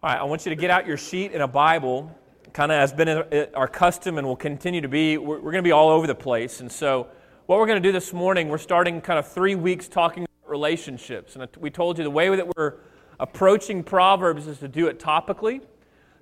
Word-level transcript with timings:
All 0.00 0.08
right, 0.08 0.20
I 0.20 0.22
want 0.22 0.46
you 0.46 0.50
to 0.50 0.56
get 0.56 0.70
out 0.70 0.86
your 0.86 0.96
sheet 0.96 1.32
and 1.32 1.42
a 1.42 1.48
Bible, 1.48 2.16
kind 2.52 2.70
of 2.70 2.78
has 2.78 2.92
been 2.92 3.08
uh, 3.08 3.46
our 3.56 3.66
custom 3.66 4.16
and 4.16 4.24
will 4.24 4.36
continue 4.36 4.80
to 4.80 4.86
be. 4.86 5.18
We're, 5.18 5.40
we're 5.40 5.50
going 5.50 5.54
to 5.54 5.62
be 5.62 5.72
all 5.72 5.88
over 5.88 6.06
the 6.06 6.14
place. 6.14 6.60
And 6.60 6.70
so, 6.70 7.08
what 7.46 7.58
we're 7.58 7.66
going 7.66 7.82
to 7.82 7.88
do 7.88 7.90
this 7.90 8.12
morning, 8.12 8.48
we're 8.48 8.58
starting 8.58 9.00
kind 9.00 9.18
of 9.18 9.26
three 9.26 9.56
weeks 9.56 9.88
talking 9.88 10.22
about 10.22 10.48
relationships. 10.48 11.34
And 11.34 11.48
we 11.58 11.70
told 11.70 11.98
you 11.98 12.04
the 12.04 12.10
way 12.10 12.28
that 12.28 12.46
we're 12.56 12.74
approaching 13.18 13.82
Proverbs 13.82 14.46
is 14.46 14.58
to 14.58 14.68
do 14.68 14.86
it 14.86 15.00
topically. 15.00 15.62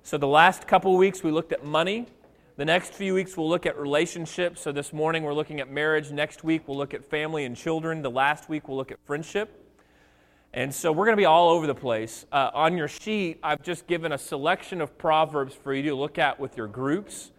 So, 0.01 0.17
the 0.17 0.25
last 0.25 0.65
couple 0.65 0.97
weeks 0.97 1.21
we 1.21 1.29
looked 1.29 1.51
at 1.51 1.63
money. 1.63 2.07
The 2.55 2.65
next 2.65 2.95
few 2.95 3.13
weeks 3.13 3.37
we'll 3.37 3.47
look 3.47 3.67
at 3.67 3.77
relationships. 3.77 4.59
So, 4.59 4.71
this 4.71 4.91
morning 4.91 5.21
we're 5.21 5.35
looking 5.35 5.59
at 5.59 5.69
marriage. 5.69 6.09
Next 6.09 6.43
week 6.43 6.67
we'll 6.67 6.77
look 6.77 6.95
at 6.95 7.05
family 7.05 7.45
and 7.45 7.55
children. 7.55 8.01
The 8.01 8.09
last 8.09 8.49
week 8.49 8.67
we'll 8.67 8.77
look 8.77 8.91
at 8.91 8.97
friendship. 9.05 9.66
And 10.57 10.73
so 10.73 10.91
we're 10.91 11.05
going 11.05 11.15
to 11.15 11.21
be 11.21 11.25
all 11.25 11.49
over 11.49 11.67
the 11.67 11.75
place. 11.75 12.25
Uh, 12.31 12.49
on 12.51 12.77
your 12.77 12.87
sheet, 12.87 13.37
I've 13.43 13.61
just 13.61 13.85
given 13.85 14.11
a 14.11 14.17
selection 14.17 14.81
of 14.81 14.97
proverbs 14.97 15.53
for 15.53 15.71
you 15.71 15.83
to 15.83 15.93
look 15.93 16.17
at 16.17 16.39
with 16.39 16.57
your 16.57 16.65
groups 16.65 17.29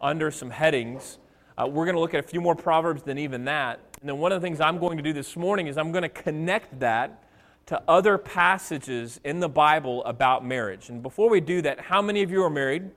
under 0.00 0.30
some 0.30 0.50
headings. 0.50 1.18
Uh, 1.60 1.66
we're 1.66 1.86
going 1.86 1.96
to 1.96 2.00
look 2.00 2.14
at 2.14 2.20
a 2.24 2.28
few 2.28 2.40
more 2.40 2.54
proverbs 2.54 3.02
than 3.02 3.18
even 3.18 3.46
that. 3.46 3.80
And 4.00 4.08
then 4.08 4.18
one 4.18 4.30
of 4.30 4.40
the 4.40 4.46
things 4.46 4.60
I'm 4.60 4.78
going 4.78 4.96
to 4.96 5.02
do 5.02 5.12
this 5.12 5.36
morning 5.36 5.66
is 5.66 5.76
I'm 5.76 5.90
going 5.90 6.02
to 6.02 6.08
connect 6.08 6.78
that 6.78 7.24
to 7.66 7.82
other 7.88 8.16
passages 8.16 9.18
in 9.24 9.40
the 9.40 9.48
Bible 9.48 10.04
about 10.04 10.46
marriage. 10.46 10.88
And 10.88 11.02
before 11.02 11.28
we 11.28 11.40
do 11.40 11.60
that, 11.62 11.80
how 11.80 12.00
many 12.00 12.22
of 12.22 12.30
you 12.30 12.44
are 12.44 12.50
married? 12.50 12.92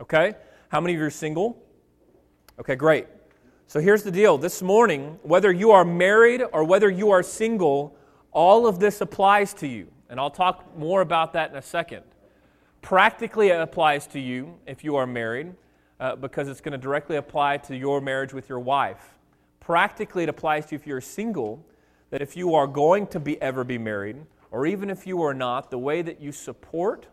Okay. 0.00 0.34
How 0.68 0.80
many 0.80 0.94
of 0.94 0.98
you 0.98 1.06
are 1.06 1.10
single? 1.10 1.62
Okay, 2.58 2.74
great. 2.74 3.06
So 3.68 3.78
here's 3.78 4.02
the 4.02 4.10
deal. 4.10 4.36
This 4.36 4.62
morning, 4.62 5.20
whether 5.22 5.52
you 5.52 5.70
are 5.70 5.84
married 5.84 6.42
or 6.52 6.64
whether 6.64 6.90
you 6.90 7.12
are 7.12 7.22
single, 7.22 7.96
all 8.32 8.66
of 8.66 8.80
this 8.80 9.00
applies 9.00 9.54
to 9.54 9.68
you, 9.68 9.88
and 10.08 10.18
I'll 10.18 10.30
talk 10.30 10.76
more 10.76 11.00
about 11.00 11.34
that 11.34 11.50
in 11.50 11.56
a 11.56 11.62
second. 11.62 12.02
Practically, 12.80 13.48
it 13.48 13.60
applies 13.60 14.06
to 14.08 14.20
you 14.20 14.58
if 14.66 14.82
you 14.82 14.96
are 14.96 15.06
married, 15.06 15.54
uh, 16.00 16.16
because 16.16 16.48
it's 16.48 16.60
going 16.60 16.72
to 16.72 16.78
directly 16.78 17.16
apply 17.16 17.58
to 17.58 17.76
your 17.76 18.00
marriage 18.00 18.32
with 18.32 18.48
your 18.48 18.58
wife. 18.58 19.18
Practically, 19.60 20.24
it 20.24 20.28
applies 20.28 20.66
to 20.66 20.74
you 20.74 20.80
if 20.80 20.86
you're 20.86 21.00
single, 21.00 21.64
that 22.10 22.20
if 22.20 22.36
you 22.36 22.54
are 22.54 22.66
going 22.66 23.06
to 23.08 23.20
be 23.20 23.40
ever 23.40 23.64
be 23.64 23.78
married, 23.78 24.16
or 24.50 24.66
even 24.66 24.90
if 24.90 25.06
you 25.06 25.22
are 25.22 25.32
not, 25.32 25.70
the 25.70 25.78
way 25.78 26.02
that 26.02 26.20
you 26.20 26.32
support, 26.32 27.06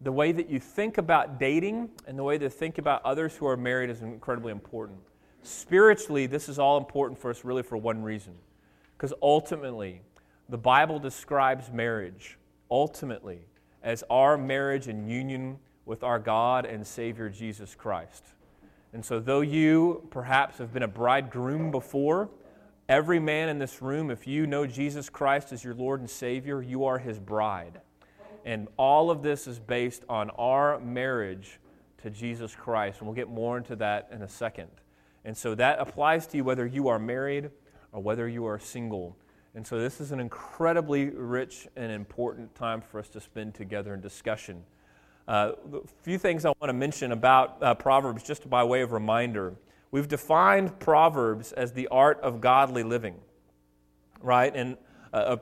the 0.00 0.10
way 0.10 0.32
that 0.32 0.48
you 0.48 0.58
think 0.58 0.98
about 0.98 1.38
dating, 1.38 1.90
and 2.06 2.18
the 2.18 2.22
way 2.22 2.38
that 2.38 2.50
think 2.50 2.78
about 2.78 3.04
others 3.04 3.36
who 3.36 3.46
are 3.46 3.56
married 3.56 3.90
is 3.90 4.02
incredibly 4.02 4.50
important. 4.50 4.98
Spiritually, 5.42 6.26
this 6.26 6.48
is 6.48 6.58
all 6.58 6.78
important 6.78 7.18
for 7.18 7.30
us, 7.30 7.44
really, 7.44 7.62
for 7.62 7.76
one 7.76 8.02
reason. 8.02 8.34
Because 8.96 9.12
ultimately, 9.22 10.00
the 10.50 10.58
Bible 10.58 10.98
describes 10.98 11.70
marriage 11.70 12.36
ultimately 12.70 13.46
as 13.82 14.02
our 14.10 14.36
marriage 14.36 14.88
and 14.88 15.08
union 15.08 15.58
with 15.86 16.02
our 16.02 16.18
God 16.18 16.66
and 16.66 16.84
Savior 16.84 17.28
Jesus 17.28 17.74
Christ. 17.74 18.24
And 18.92 19.04
so, 19.04 19.20
though 19.20 19.42
you 19.42 20.06
perhaps 20.10 20.58
have 20.58 20.72
been 20.72 20.82
a 20.82 20.88
bridegroom 20.88 21.70
before, 21.70 22.28
every 22.88 23.20
man 23.20 23.48
in 23.48 23.60
this 23.60 23.80
room, 23.80 24.10
if 24.10 24.26
you 24.26 24.46
know 24.48 24.66
Jesus 24.66 25.08
Christ 25.08 25.52
as 25.52 25.62
your 25.62 25.74
Lord 25.74 26.00
and 26.00 26.10
Savior, 26.10 26.60
you 26.60 26.84
are 26.84 26.98
his 26.98 27.20
bride. 27.20 27.80
And 28.44 28.66
all 28.76 29.10
of 29.10 29.22
this 29.22 29.46
is 29.46 29.60
based 29.60 30.04
on 30.08 30.30
our 30.30 30.80
marriage 30.80 31.60
to 32.02 32.10
Jesus 32.10 32.56
Christ. 32.56 32.98
And 32.98 33.06
we'll 33.06 33.14
get 33.14 33.28
more 33.28 33.56
into 33.56 33.76
that 33.76 34.08
in 34.10 34.22
a 34.22 34.28
second. 34.28 34.70
And 35.24 35.36
so 35.36 35.54
that 35.54 35.78
applies 35.78 36.26
to 36.28 36.38
you 36.38 36.44
whether 36.44 36.66
you 36.66 36.88
are 36.88 36.98
married 36.98 37.50
or 37.92 38.02
whether 38.02 38.28
you 38.28 38.46
are 38.46 38.58
single. 38.58 39.16
And 39.54 39.66
so, 39.66 39.78
this 39.80 40.00
is 40.00 40.12
an 40.12 40.20
incredibly 40.20 41.10
rich 41.10 41.66
and 41.76 41.90
important 41.90 42.54
time 42.54 42.80
for 42.80 43.00
us 43.00 43.08
to 43.10 43.20
spend 43.20 43.54
together 43.54 43.94
in 43.94 44.00
discussion. 44.00 44.62
Uh, 45.26 45.52
a 45.72 45.80
few 46.02 46.18
things 46.18 46.44
I 46.44 46.48
want 46.60 46.68
to 46.68 46.72
mention 46.72 47.12
about 47.12 47.62
uh, 47.62 47.74
Proverbs, 47.74 48.22
just 48.22 48.48
by 48.48 48.62
way 48.62 48.82
of 48.82 48.92
reminder. 48.92 49.54
We've 49.90 50.08
defined 50.08 50.78
Proverbs 50.78 51.52
as 51.52 51.72
the 51.72 51.88
art 51.88 52.20
of 52.20 52.40
godly 52.40 52.84
living, 52.84 53.16
right? 54.20 54.54
And 54.54 54.76
uh, 55.12 55.38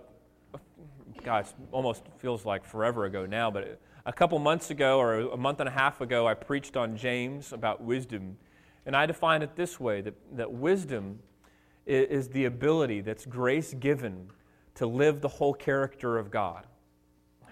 gosh, 1.23 1.49
almost 1.71 2.03
feels 2.19 2.47
like 2.47 2.65
forever 2.65 3.05
ago 3.05 3.27
now, 3.27 3.51
but 3.51 3.79
a 4.07 4.13
couple 4.13 4.39
months 4.39 4.71
ago 4.71 4.99
or 4.99 5.21
a 5.21 5.37
month 5.37 5.61
and 5.61 5.69
a 5.69 5.73
half 5.73 6.01
ago, 6.01 6.27
I 6.27 6.33
preached 6.33 6.77
on 6.79 6.97
James 6.97 7.53
about 7.53 7.83
wisdom. 7.83 8.39
And 8.87 8.97
I 8.97 9.05
defined 9.05 9.43
it 9.43 9.55
this 9.55 9.79
way 9.79 10.01
that, 10.01 10.15
that 10.33 10.51
wisdom 10.51 11.19
is 11.89 12.29
the 12.29 12.45
ability 12.45 13.01
that's 13.01 13.25
grace 13.25 13.75
given 13.75 14.31
to 14.75 14.87
live 14.87 15.21
the 15.21 15.29
whole 15.29 15.55
character 15.55 16.19
of 16.19 16.31
God. 16.31 16.67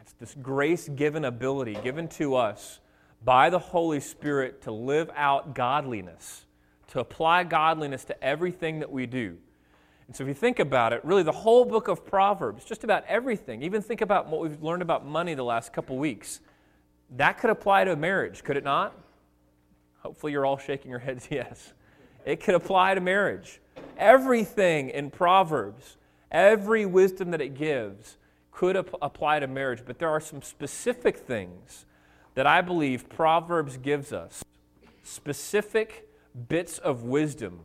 It's 0.00 0.12
this 0.12 0.36
grace 0.41 0.88
given 0.88 1.24
ability 1.24 1.76
given 1.82 2.06
to 2.10 2.36
us 2.36 2.78
by 3.25 3.50
the 3.50 3.58
Holy 3.58 3.98
Spirit 3.98 4.62
to 4.62 4.70
live 4.70 5.10
out 5.16 5.52
godliness, 5.52 6.46
to 6.88 7.00
apply 7.00 7.42
godliness 7.42 8.04
to 8.04 8.25
everything 8.25 8.78
that 8.78 8.92
we 8.92 9.06
do. 9.06 9.36
And 10.06 10.14
so, 10.14 10.22
if 10.22 10.28
you 10.28 10.34
think 10.34 10.60
about 10.60 10.92
it, 10.92 11.04
really 11.04 11.25
the 11.25 11.32
whole 11.32 11.64
book 11.64 11.88
of 11.88 12.06
Proverbs, 12.06 12.64
just 12.64 12.84
about 12.84 13.04
everything, 13.08 13.62
even 13.62 13.82
think 13.82 14.00
about 14.00 14.28
what 14.28 14.41
we've 14.41 14.62
learned 14.62 14.82
about 14.82 15.04
money 15.04 15.34
the 15.34 15.42
last 15.42 15.72
couple 15.72 15.96
weeks, 15.96 16.38
that 17.16 17.38
could 17.38 17.50
apply 17.50 17.82
to 17.82 17.96
marriage, 17.96 18.44
could 18.44 18.56
it 18.56 18.62
not? 18.62 18.96
Hopefully, 19.98 20.30
you're 20.30 20.46
all 20.46 20.58
shaking 20.58 20.88
your 20.88 21.00
heads 21.00 21.26
yes. 21.32 21.72
It 22.25 22.38
could 22.41 22.54
apply 22.54 22.94
to 22.94 23.00
marriage. 23.00 23.60
Everything 23.96 24.90
in 24.90 25.10
Proverbs, 25.10 25.96
every 26.30 26.86
wisdom 26.86 27.30
that 27.30 27.40
it 27.40 27.54
gives, 27.54 28.16
could 28.50 28.76
ap- 28.76 28.94
apply 29.02 29.40
to 29.40 29.46
marriage, 29.46 29.82
but 29.86 29.98
there 29.98 30.08
are 30.08 30.20
some 30.20 30.42
specific 30.42 31.16
things 31.16 31.84
that 32.34 32.46
I 32.46 32.60
believe 32.60 33.08
Proverbs 33.08 33.76
gives 33.76 34.12
us 34.12 34.44
specific 35.02 36.08
bits 36.48 36.78
of 36.78 37.04
wisdom 37.04 37.60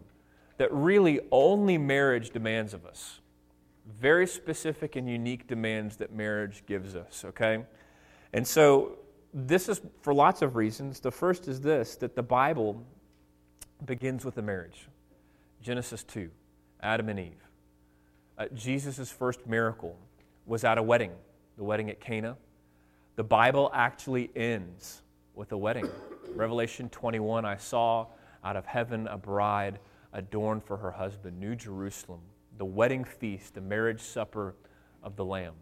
that 0.57 0.71
really 0.71 1.19
only 1.31 1.77
marriage 1.77 2.29
demands 2.29 2.73
of 2.73 2.85
us. 2.85 3.19
Very 3.99 4.27
specific 4.27 4.95
and 4.95 5.09
unique 5.09 5.47
demands 5.47 5.97
that 5.97 6.13
marriage 6.13 6.63
gives 6.67 6.95
us, 6.95 7.25
okay? 7.25 7.63
And 8.33 8.47
so 8.47 8.97
this 9.33 9.67
is 9.69 9.81
for 10.01 10.13
lots 10.13 10.41
of 10.41 10.55
reasons. 10.55 10.99
The 10.99 11.11
first 11.11 11.47
is 11.47 11.61
this 11.61 11.95
that 11.97 12.15
the 12.15 12.23
Bible 12.23 12.83
begins 13.85 14.23
with 14.23 14.37
a 14.37 14.41
marriage. 14.41 14.87
Genesis 15.61 16.03
2, 16.03 16.29
Adam 16.81 17.09
and 17.09 17.19
Eve. 17.19 17.47
Uh, 18.38 18.47
Jesus' 18.55 19.11
first 19.11 19.45
miracle 19.45 19.95
was 20.47 20.63
at 20.63 20.79
a 20.79 20.83
wedding, 20.83 21.11
the 21.55 21.63
wedding 21.63 21.91
at 21.91 21.99
Cana. 21.99 22.35
The 23.16 23.23
Bible 23.23 23.69
actually 23.73 24.31
ends 24.35 25.03
with 25.35 25.51
a 25.51 25.57
wedding. 25.57 25.88
Revelation 26.33 26.89
21 26.89 27.45
I 27.45 27.57
saw 27.57 28.07
out 28.44 28.55
of 28.55 28.66
heaven 28.66 29.07
a 29.07 29.17
bride 29.17 29.79
adorned 30.13 30.63
for 30.63 30.77
her 30.77 30.91
husband, 30.91 31.39
New 31.39 31.55
Jerusalem, 31.55 32.22
the 32.57 32.66
wedding 32.66 33.03
feast, 33.03 33.53
the 33.53 33.61
marriage 33.61 34.01
supper 34.01 34.55
of 35.03 35.16
the 35.16 35.25
Lamb. 35.25 35.53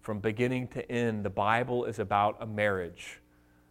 From 0.00 0.18
beginning 0.18 0.66
to 0.68 0.90
end, 0.90 1.24
the 1.24 1.30
Bible 1.30 1.84
is 1.84 2.00
about 2.00 2.38
a 2.40 2.46
marriage, 2.46 3.20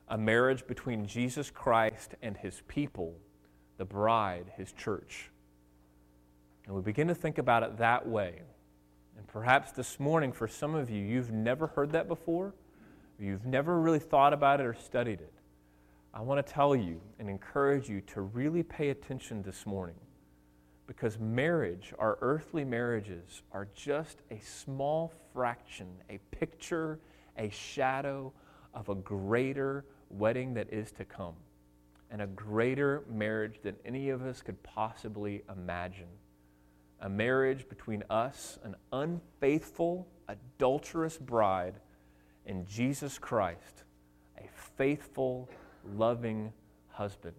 a 0.08 0.18
marriage 0.18 0.66
between 0.66 1.06
Jesus 1.06 1.52
Christ 1.52 2.16
and 2.22 2.38
his 2.38 2.62
people, 2.70 3.16
the 3.78 3.86
bride, 3.86 4.46
his 4.56 4.72
church. 4.72 5.30
And 6.68 6.76
we 6.76 6.82
begin 6.82 7.08
to 7.08 7.16
think 7.16 7.38
about 7.38 7.64
it 7.64 7.78
that 7.78 8.06
way. 8.06 8.42
And 9.18 9.26
perhaps 9.26 9.72
this 9.72 10.00
morning, 10.00 10.34
for 10.34 10.50
some 10.50 10.76
of 10.76 10.90
you, 10.90 11.02
you've 11.02 11.32
never 11.32 11.68
heard 11.68 11.94
that 11.94 12.10
before, 12.10 12.54
you've 13.18 13.46
never 13.46 13.80
really 13.80 14.00
thought 14.00 14.34
about 14.34 14.60
it 14.60 14.66
or 14.66 14.74
studied 14.74 15.22
it. 15.22 15.34
I 16.14 16.22
want 16.22 16.46
to 16.46 16.54
tell 16.54 16.76
you 16.76 17.00
and 17.20 17.30
encourage 17.30 17.90
you 17.90 18.02
to 18.02 18.22
really 18.22 18.64
pay 18.64 18.90
attention 18.90 19.42
this 19.44 19.66
morning 19.66 19.96
because 20.88 21.18
marriage, 21.20 21.94
our 22.00 22.18
earthly 22.22 22.66
marriages, 22.66 23.44
are 23.54 23.68
just 23.74 24.22
a 24.30 24.40
small 24.40 25.14
fraction, 25.34 25.88
a 26.10 26.18
picture, 26.32 27.00
a 27.38 27.50
shadow 27.50 28.34
of 28.74 28.90
a 28.90 28.96
greater 28.96 29.86
wedding 30.10 30.54
that 30.56 30.72
is 30.72 30.92
to 30.92 31.06
come 31.06 31.36
and 32.12 32.22
a 32.22 32.28
greater 32.28 33.04
marriage 33.10 33.60
than 33.64 33.76
any 33.86 34.10
of 34.10 34.22
us 34.22 34.42
could 34.42 34.62
possibly 34.64 35.44
imagine 35.56 36.08
a 37.02 37.10
marriage 37.10 37.68
between 37.70 38.04
us, 38.10 38.58
an 38.64 38.76
unfaithful, 38.92 40.08
adulterous 40.28 41.18
bride, 41.18 41.76
and 42.46 42.68
Jesus 42.68 43.18
Christ, 43.18 43.84
a 44.38 44.48
faithful, 44.78 45.50
loving 45.96 46.52
husband. 46.90 47.36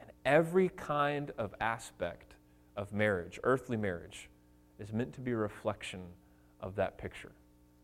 And 0.00 0.10
every 0.24 0.68
kind 0.68 1.32
of 1.38 1.54
aspect 1.60 2.34
of 2.76 2.92
marriage, 2.92 3.40
earthly 3.42 3.76
marriage, 3.76 4.28
is 4.78 4.92
meant 4.92 5.12
to 5.14 5.20
be 5.20 5.32
a 5.32 5.36
reflection 5.36 6.00
of 6.60 6.76
that 6.76 6.98
picture. 6.98 7.32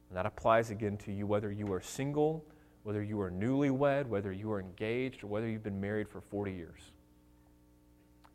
And 0.08 0.16
that 0.16 0.26
applies 0.26 0.70
again 0.70 0.96
to 0.98 1.12
you 1.12 1.26
whether 1.26 1.50
you 1.50 1.72
are 1.72 1.80
single, 1.80 2.44
whether 2.82 3.02
you 3.02 3.20
are 3.20 3.30
newlywed, 3.30 4.06
whether 4.06 4.32
you 4.32 4.50
are 4.52 4.60
engaged, 4.60 5.22
or 5.24 5.26
whether 5.26 5.48
you've 5.48 5.62
been 5.62 5.80
married 5.80 6.08
for 6.08 6.20
40 6.20 6.52
years. 6.52 6.80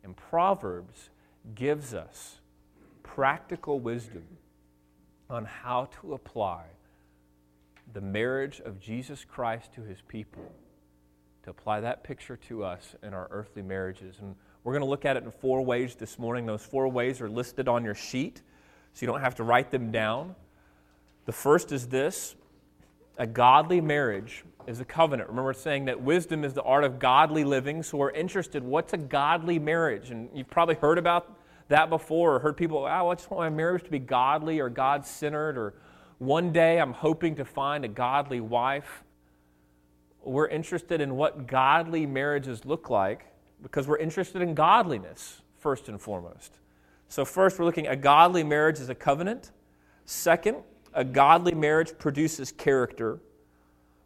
And 0.04 0.16
Proverbs 0.16 1.10
gives 1.54 1.94
us 1.94 2.40
practical 3.04 3.78
wisdom 3.78 4.24
on 5.30 5.44
how 5.44 5.88
to 6.00 6.14
apply 6.14 6.64
the 7.92 8.00
marriage 8.00 8.60
of 8.64 8.80
Jesus 8.80 9.24
Christ 9.24 9.72
to 9.74 9.82
his 9.82 10.00
people, 10.08 10.52
to 11.44 11.50
apply 11.50 11.80
that 11.80 12.02
picture 12.02 12.36
to 12.48 12.64
us 12.64 12.96
in 13.04 13.14
our 13.14 13.28
earthly 13.30 13.62
marriages. 13.62 14.16
And 14.20 14.34
we're 14.64 14.72
going 14.72 14.82
to 14.82 14.88
look 14.88 15.04
at 15.04 15.16
it 15.16 15.22
in 15.22 15.30
four 15.30 15.62
ways 15.62 15.94
this 15.94 16.18
morning. 16.18 16.46
Those 16.46 16.64
four 16.64 16.88
ways 16.88 17.20
are 17.20 17.28
listed 17.28 17.68
on 17.68 17.84
your 17.84 17.94
sheet, 17.94 18.42
so 18.94 19.06
you 19.06 19.06
don't 19.06 19.20
have 19.20 19.36
to 19.36 19.44
write 19.44 19.70
them 19.70 19.92
down. 19.92 20.34
The 21.26 21.32
first 21.32 21.70
is 21.70 21.86
this 21.86 22.34
a 23.16 23.26
godly 23.26 23.80
marriage 23.80 24.44
is 24.66 24.80
a 24.80 24.84
covenant. 24.84 25.28
Remember 25.28 25.52
saying 25.52 25.84
that 25.84 26.00
wisdom 26.00 26.44
is 26.44 26.54
the 26.54 26.62
art 26.62 26.84
of 26.84 26.98
godly 26.98 27.44
living, 27.44 27.82
so 27.82 27.98
we're 27.98 28.10
interested 28.10 28.64
what's 28.64 28.92
a 28.92 28.98
godly 28.98 29.58
marriage? 29.58 30.10
And 30.10 30.28
you've 30.34 30.50
probably 30.50 30.74
heard 30.74 30.98
about 30.98 31.38
that 31.68 31.88
before 31.90 32.34
or 32.34 32.38
heard 32.38 32.56
people, 32.56 32.78
oh, 32.78 33.08
I 33.08 33.14
just 33.14 33.30
want 33.30 33.50
my 33.52 33.56
marriage 33.56 33.84
to 33.84 33.90
be 33.90 33.98
godly 33.98 34.60
or 34.60 34.68
God 34.68 35.06
centered, 35.06 35.56
or 35.56 35.74
one 36.18 36.52
day 36.52 36.80
I'm 36.80 36.92
hoping 36.92 37.34
to 37.36 37.44
find 37.44 37.84
a 37.84 37.88
godly 37.88 38.40
wife. 38.40 39.02
We're 40.22 40.48
interested 40.48 41.00
in 41.00 41.16
what 41.16 41.46
godly 41.46 42.06
marriages 42.06 42.64
look 42.64 42.90
like 42.90 43.26
because 43.62 43.86
we're 43.86 43.98
interested 43.98 44.42
in 44.42 44.54
godliness, 44.54 45.42
first 45.58 45.88
and 45.88 46.00
foremost. 46.00 46.58
So, 47.08 47.24
first, 47.24 47.58
we're 47.58 47.64
looking 47.64 47.86
a 47.86 47.96
godly 47.96 48.42
marriage 48.42 48.80
as 48.80 48.88
a 48.88 48.94
covenant. 48.94 49.52
Second, 50.04 50.58
a 50.92 51.04
godly 51.04 51.54
marriage 51.54 51.96
produces 51.98 52.52
character. 52.52 53.20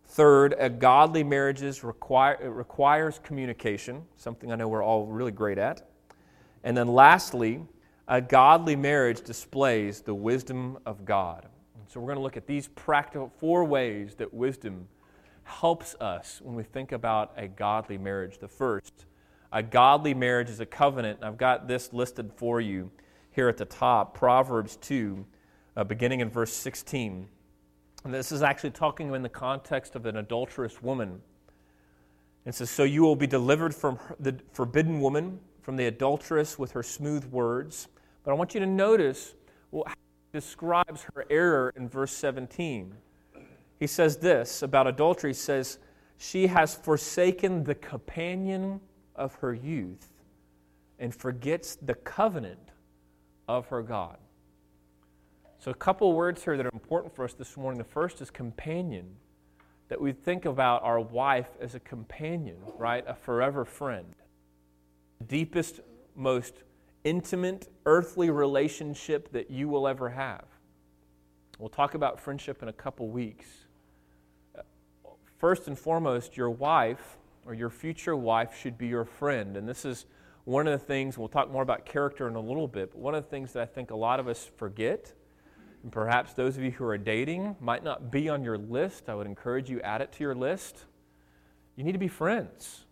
Third, 0.06 0.54
a 0.58 0.70
godly 0.70 1.22
marriage 1.22 1.62
require, 1.82 2.50
requires 2.50 3.20
communication, 3.22 4.02
something 4.16 4.50
I 4.50 4.56
know 4.56 4.68
we're 4.68 4.82
all 4.82 5.06
really 5.06 5.32
great 5.32 5.58
at. 5.58 5.88
And 6.64 6.76
then 6.76 6.88
lastly, 6.88 7.62
a 8.06 8.20
godly 8.20 8.76
marriage 8.76 9.22
displays 9.22 10.00
the 10.00 10.14
wisdom 10.14 10.78
of 10.86 11.04
God. 11.04 11.46
So 11.88 12.00
we're 12.00 12.06
going 12.06 12.18
to 12.18 12.22
look 12.22 12.36
at 12.36 12.46
these 12.46 12.68
practical 12.68 13.32
four 13.38 13.64
ways 13.64 14.14
that 14.16 14.32
wisdom 14.32 14.88
helps 15.44 15.94
us 15.96 16.40
when 16.42 16.54
we 16.54 16.62
think 16.62 16.92
about 16.92 17.32
a 17.36 17.48
godly 17.48 17.96
marriage. 17.96 18.38
The 18.38 18.48
first, 18.48 19.06
a 19.52 19.62
godly 19.62 20.12
marriage 20.12 20.50
is 20.50 20.60
a 20.60 20.66
covenant. 20.66 21.20
I've 21.22 21.38
got 21.38 21.66
this 21.66 21.92
listed 21.92 22.30
for 22.36 22.60
you 22.60 22.90
here 23.30 23.48
at 23.48 23.56
the 23.56 23.64
top 23.64 24.14
Proverbs 24.14 24.76
2 24.76 25.24
uh, 25.76 25.84
beginning 25.84 26.20
in 26.20 26.28
verse 26.28 26.52
16. 26.52 27.28
And 28.04 28.14
this 28.14 28.32
is 28.32 28.42
actually 28.42 28.70
talking 28.70 29.14
in 29.14 29.22
the 29.22 29.28
context 29.28 29.94
of 29.94 30.06
an 30.06 30.16
adulterous 30.16 30.82
woman. 30.82 31.20
It 32.44 32.54
says, 32.54 32.68
So 32.68 32.84
you 32.84 33.02
will 33.02 33.16
be 33.16 33.26
delivered 33.26 33.74
from 33.74 33.98
the 34.18 34.38
forbidden 34.52 35.00
woman, 35.00 35.40
from 35.68 35.76
the 35.76 35.84
adulteress 35.84 36.58
with 36.58 36.72
her 36.72 36.82
smooth 36.82 37.26
words. 37.26 37.88
But 38.24 38.30
I 38.30 38.34
want 38.34 38.54
you 38.54 38.60
to 38.60 38.66
notice 38.66 39.34
well, 39.70 39.84
how 39.86 39.92
he 39.92 40.38
describes 40.38 41.02
her 41.14 41.26
error 41.28 41.74
in 41.76 41.90
verse 41.90 42.12
17. 42.12 42.94
He 43.78 43.86
says 43.86 44.16
this 44.16 44.62
about 44.62 44.86
adultery. 44.86 45.28
He 45.28 45.34
says, 45.34 45.78
She 46.16 46.46
has 46.46 46.74
forsaken 46.74 47.64
the 47.64 47.74
companion 47.74 48.80
of 49.14 49.34
her 49.34 49.52
youth 49.52 50.08
and 50.98 51.14
forgets 51.14 51.76
the 51.76 51.96
covenant 51.96 52.70
of 53.46 53.66
her 53.66 53.82
God. 53.82 54.16
So, 55.58 55.70
a 55.70 55.74
couple 55.74 56.14
words 56.14 56.42
here 56.42 56.56
that 56.56 56.64
are 56.64 56.72
important 56.72 57.14
for 57.14 57.26
us 57.26 57.34
this 57.34 57.58
morning. 57.58 57.76
The 57.76 57.84
first 57.84 58.22
is 58.22 58.30
companion, 58.30 59.16
that 59.88 60.00
we 60.00 60.12
think 60.12 60.46
about 60.46 60.82
our 60.82 60.98
wife 60.98 61.50
as 61.60 61.74
a 61.74 61.80
companion, 61.80 62.56
right? 62.78 63.04
A 63.06 63.14
forever 63.14 63.66
friend. 63.66 64.14
Deepest, 65.26 65.80
most 66.14 66.54
intimate 67.04 67.68
earthly 67.86 68.30
relationship 68.30 69.32
that 69.32 69.50
you 69.50 69.68
will 69.68 69.88
ever 69.88 70.10
have. 70.10 70.44
We'll 71.58 71.68
talk 71.68 71.94
about 71.94 72.20
friendship 72.20 72.62
in 72.62 72.68
a 72.68 72.72
couple 72.72 73.08
weeks. 73.08 73.46
First 75.38 75.68
and 75.68 75.78
foremost, 75.78 76.36
your 76.36 76.50
wife 76.50 77.18
or 77.46 77.54
your 77.54 77.70
future 77.70 78.16
wife 78.16 78.56
should 78.60 78.76
be 78.76 78.86
your 78.86 79.04
friend. 79.04 79.56
And 79.56 79.68
this 79.68 79.84
is 79.84 80.06
one 80.44 80.66
of 80.66 80.78
the 80.78 80.84
things, 80.84 81.18
we'll 81.18 81.28
talk 81.28 81.50
more 81.50 81.62
about 81.62 81.84
character 81.84 82.26
in 82.26 82.34
a 82.34 82.40
little 82.40 82.68
bit, 82.68 82.92
but 82.92 82.98
one 83.00 83.14
of 83.14 83.22
the 83.24 83.30
things 83.30 83.52
that 83.52 83.62
I 83.62 83.66
think 83.66 83.90
a 83.90 83.96
lot 83.96 84.18
of 84.18 84.28
us 84.28 84.50
forget 84.56 85.12
and 85.82 85.92
perhaps 85.92 86.32
those 86.32 86.56
of 86.56 86.62
you 86.62 86.70
who 86.70 86.84
are 86.84 86.98
dating 86.98 87.56
might 87.60 87.84
not 87.84 88.10
be 88.10 88.28
on 88.28 88.42
your 88.42 88.58
list. 88.58 89.08
I 89.08 89.14
would 89.14 89.26
encourage 89.26 89.70
you 89.70 89.80
add 89.82 90.00
it 90.00 90.12
to 90.12 90.24
your 90.24 90.34
list. 90.34 90.84
You 91.76 91.84
need 91.84 91.92
to 91.92 91.98
be 91.98 92.08
friends. 92.08 92.84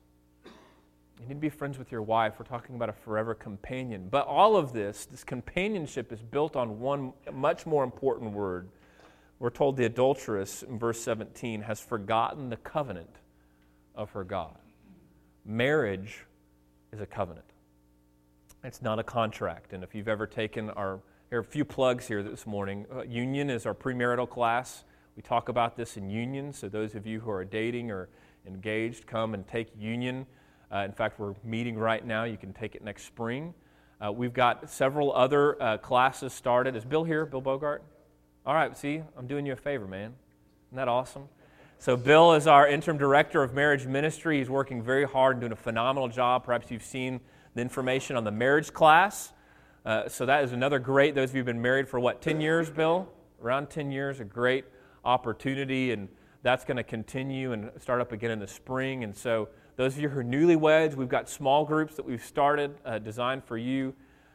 You 1.20 1.28
need 1.28 1.34
to 1.34 1.40
be 1.40 1.48
friends 1.48 1.78
with 1.78 1.90
your 1.90 2.02
wife. 2.02 2.34
We're 2.38 2.44
talking 2.44 2.76
about 2.76 2.88
a 2.88 2.92
forever 2.92 3.34
companion. 3.34 4.08
But 4.10 4.26
all 4.26 4.56
of 4.56 4.72
this, 4.72 5.06
this 5.06 5.24
companionship 5.24 6.12
is 6.12 6.20
built 6.22 6.56
on 6.56 6.78
one 6.80 7.12
much 7.32 7.66
more 7.66 7.84
important 7.84 8.32
word. 8.32 8.68
We're 9.38 9.50
told 9.50 9.76
the 9.76 9.84
adulteress 9.84 10.62
in 10.62 10.78
verse 10.78 11.00
17 11.00 11.62
has 11.62 11.80
forgotten 11.80 12.50
the 12.50 12.56
covenant 12.56 13.16
of 13.94 14.10
her 14.10 14.24
God. 14.24 14.58
Marriage 15.44 16.24
is 16.92 17.00
a 17.00 17.06
covenant. 17.06 17.46
It's 18.64 18.82
not 18.82 18.98
a 18.98 19.04
contract. 19.04 19.72
And 19.72 19.84
if 19.84 19.94
you've 19.94 20.08
ever 20.08 20.26
taken 20.26 20.70
our 20.70 21.00
there 21.28 21.40
are 21.40 21.42
a 21.42 21.44
few 21.44 21.64
plugs 21.64 22.06
here 22.06 22.22
this 22.22 22.46
morning. 22.46 22.86
Uh, 22.94 23.02
union 23.02 23.50
is 23.50 23.66
our 23.66 23.74
premarital 23.74 24.30
class. 24.30 24.84
We 25.16 25.22
talk 25.22 25.48
about 25.48 25.76
this 25.76 25.96
in 25.96 26.08
Union, 26.08 26.52
so 26.52 26.68
those 26.68 26.94
of 26.94 27.04
you 27.04 27.18
who 27.18 27.30
are 27.30 27.44
dating 27.44 27.90
or 27.90 28.08
engaged, 28.46 29.08
come 29.08 29.34
and 29.34 29.44
take 29.48 29.68
Union. 29.76 30.24
Uh, 30.72 30.78
in 30.78 30.92
fact, 30.92 31.18
we're 31.18 31.34
meeting 31.44 31.78
right 31.78 32.04
now. 32.04 32.24
You 32.24 32.36
can 32.36 32.52
take 32.52 32.74
it 32.74 32.82
next 32.82 33.04
spring. 33.04 33.54
Uh, 34.04 34.12
we've 34.12 34.34
got 34.34 34.68
several 34.68 35.12
other 35.14 35.60
uh, 35.62 35.78
classes 35.78 36.32
started. 36.32 36.76
Is 36.76 36.84
Bill 36.84 37.04
here, 37.04 37.24
Bill 37.24 37.40
Bogart? 37.40 37.82
All 38.44 38.54
right, 38.54 38.76
see, 38.76 39.02
I'm 39.16 39.26
doing 39.26 39.46
you 39.46 39.52
a 39.52 39.56
favor, 39.56 39.86
man. 39.86 40.14
Isn't 40.68 40.76
that 40.76 40.88
awesome? 40.88 41.28
So, 41.78 41.96
Bill 41.96 42.32
is 42.34 42.46
our 42.46 42.66
interim 42.66 42.98
director 42.98 43.42
of 43.42 43.54
marriage 43.54 43.86
ministry. 43.86 44.38
He's 44.38 44.50
working 44.50 44.82
very 44.82 45.04
hard 45.04 45.36
and 45.36 45.40
doing 45.40 45.52
a 45.52 45.56
phenomenal 45.56 46.08
job. 46.08 46.44
Perhaps 46.44 46.70
you've 46.70 46.82
seen 46.82 47.20
the 47.54 47.62
information 47.62 48.16
on 48.16 48.24
the 48.24 48.30
marriage 48.30 48.72
class. 48.72 49.32
Uh, 49.84 50.08
so 50.08 50.26
that 50.26 50.42
is 50.42 50.52
another 50.52 50.78
great, 50.78 51.14
those 51.14 51.30
of 51.30 51.36
you 51.36 51.40
who've 51.40 51.46
been 51.46 51.62
married 51.62 51.88
for 51.88 52.00
what, 52.00 52.20
10 52.20 52.40
years, 52.40 52.70
Bill? 52.70 53.08
Around 53.42 53.70
10 53.70 53.90
years, 53.90 54.20
a 54.20 54.24
great 54.24 54.64
opportunity, 55.04 55.92
and 55.92 56.08
that's 56.42 56.64
going 56.64 56.76
to 56.76 56.82
continue 56.82 57.52
and 57.52 57.70
start 57.78 58.00
up 58.00 58.12
again 58.12 58.30
in 58.30 58.40
the 58.40 58.48
spring. 58.48 59.04
And 59.04 59.16
so, 59.16 59.48
those 59.76 59.94
of 59.94 60.00
you 60.00 60.08
who 60.08 60.20
are 60.20 60.24
newlyweds, 60.24 60.94
we've 60.94 61.08
got 61.08 61.28
small 61.28 61.64
groups 61.64 61.96
that 61.96 62.04
we've 62.04 62.24
started 62.24 62.76
uh, 62.84 62.98
designed 62.98 63.44
for 63.44 63.58
you 63.58 63.94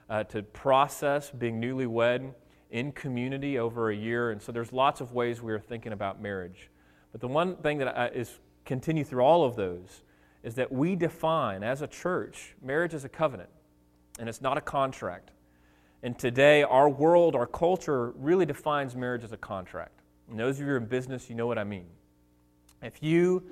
uh, 0.10 0.24
to 0.26 0.44
process 0.44 1.32
being 1.32 1.60
newlywed 1.60 2.34
in 2.70 2.92
community 2.92 3.58
over 3.58 3.90
a 3.90 3.96
year. 3.96 4.32
And 4.32 4.42
so, 4.42 4.52
there's 4.52 4.72
lots 4.72 5.02
of 5.02 5.14
ways 5.14 5.42
we 5.42 5.52
are 5.52 5.60
thinking 5.60 5.94
about 5.94 6.22
marriage. 6.22 6.70
But 7.12 7.22
the 7.22 7.28
one 7.28 7.56
thing 7.58 7.80
that 7.80 7.98
uh, 7.98 8.10
is 8.14 8.40
continue 8.66 9.04
through 9.04 9.24
all 9.24 9.44
of 9.44 9.56
those 9.56 10.04
is 10.44 10.56
that 10.56 10.72
we 10.72 10.96
define 10.96 11.64
as 11.64 11.82
a 11.82 11.88
church 11.88 12.56
marriage 12.62 12.94
as 12.94 13.04
a 13.04 13.10
covenant, 13.10 13.50
and 14.20 14.30
it's 14.30 14.42
not 14.42 14.58
a 14.58 14.62
contract. 14.62 15.32
And 16.04 16.18
today, 16.18 16.64
our 16.64 16.90
world, 16.90 17.36
our 17.36 17.48
culture 17.48 18.12
really 18.12 18.46
defines 18.46 18.96
marriage 18.96 19.24
as 19.24 19.32
a 19.32 19.38
contract. 19.38 20.02
And 20.30 20.40
those 20.40 20.56
of 20.56 20.62
you 20.62 20.68
who 20.68 20.74
are 20.74 20.78
in 20.78 20.86
business, 20.86 21.30
you 21.30 21.36
know 21.36 21.48
what 21.48 21.58
I 21.58 21.64
mean. 21.64 21.88
If 22.82 23.04
you 23.04 23.44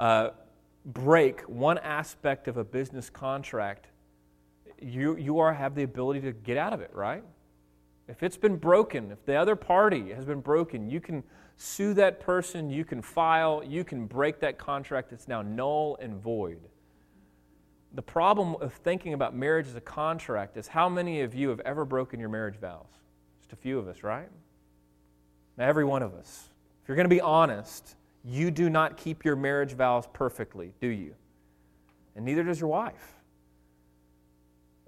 uh, 0.00 0.30
break 0.84 1.40
one 1.42 1.78
aspect 1.78 2.48
of 2.48 2.56
a 2.56 2.64
business 2.64 3.10
contract, 3.10 3.88
you, 4.80 5.16
you 5.16 5.38
are, 5.38 5.52
have 5.52 5.74
the 5.74 5.82
ability 5.82 6.20
to 6.22 6.32
get 6.32 6.56
out 6.56 6.72
of 6.72 6.80
it, 6.80 6.90
right? 6.92 7.24
If 8.08 8.22
it's 8.22 8.36
been 8.36 8.56
broken, 8.56 9.10
if 9.10 9.24
the 9.24 9.36
other 9.36 9.56
party 9.56 10.12
has 10.12 10.24
been 10.24 10.40
broken, 10.40 10.90
you 10.90 11.00
can 11.00 11.22
sue 11.56 11.94
that 11.94 12.20
person, 12.20 12.68
you 12.68 12.84
can 12.84 13.00
file, 13.00 13.62
you 13.64 13.84
can 13.84 14.06
break 14.06 14.40
that 14.40 14.58
contract. 14.58 15.12
It's 15.12 15.28
now 15.28 15.40
null 15.40 15.96
and 16.00 16.20
void 16.20 16.58
the 17.94 18.02
problem 18.02 18.56
of 18.60 18.72
thinking 18.72 19.14
about 19.14 19.34
marriage 19.34 19.68
as 19.68 19.76
a 19.76 19.80
contract 19.80 20.56
is 20.56 20.66
how 20.66 20.88
many 20.88 21.20
of 21.20 21.34
you 21.34 21.48
have 21.50 21.60
ever 21.60 21.84
broken 21.84 22.18
your 22.18 22.28
marriage 22.28 22.56
vows? 22.56 22.88
Just 23.40 23.52
a 23.52 23.56
few 23.56 23.78
of 23.78 23.88
us, 23.88 24.02
right? 24.02 24.28
Every 25.58 25.84
one 25.84 26.02
of 26.02 26.14
us. 26.14 26.48
If 26.82 26.88
you're 26.88 26.96
going 26.96 27.08
to 27.08 27.14
be 27.14 27.20
honest, 27.20 27.94
you 28.24 28.50
do 28.50 28.70
not 28.70 28.96
keep 28.96 29.24
your 29.24 29.36
marriage 29.36 29.72
vows 29.72 30.06
perfectly, 30.12 30.72
do 30.80 30.86
you? 30.86 31.14
And 32.16 32.24
neither 32.24 32.42
does 32.42 32.60
your 32.60 32.70
wife. 32.70 33.14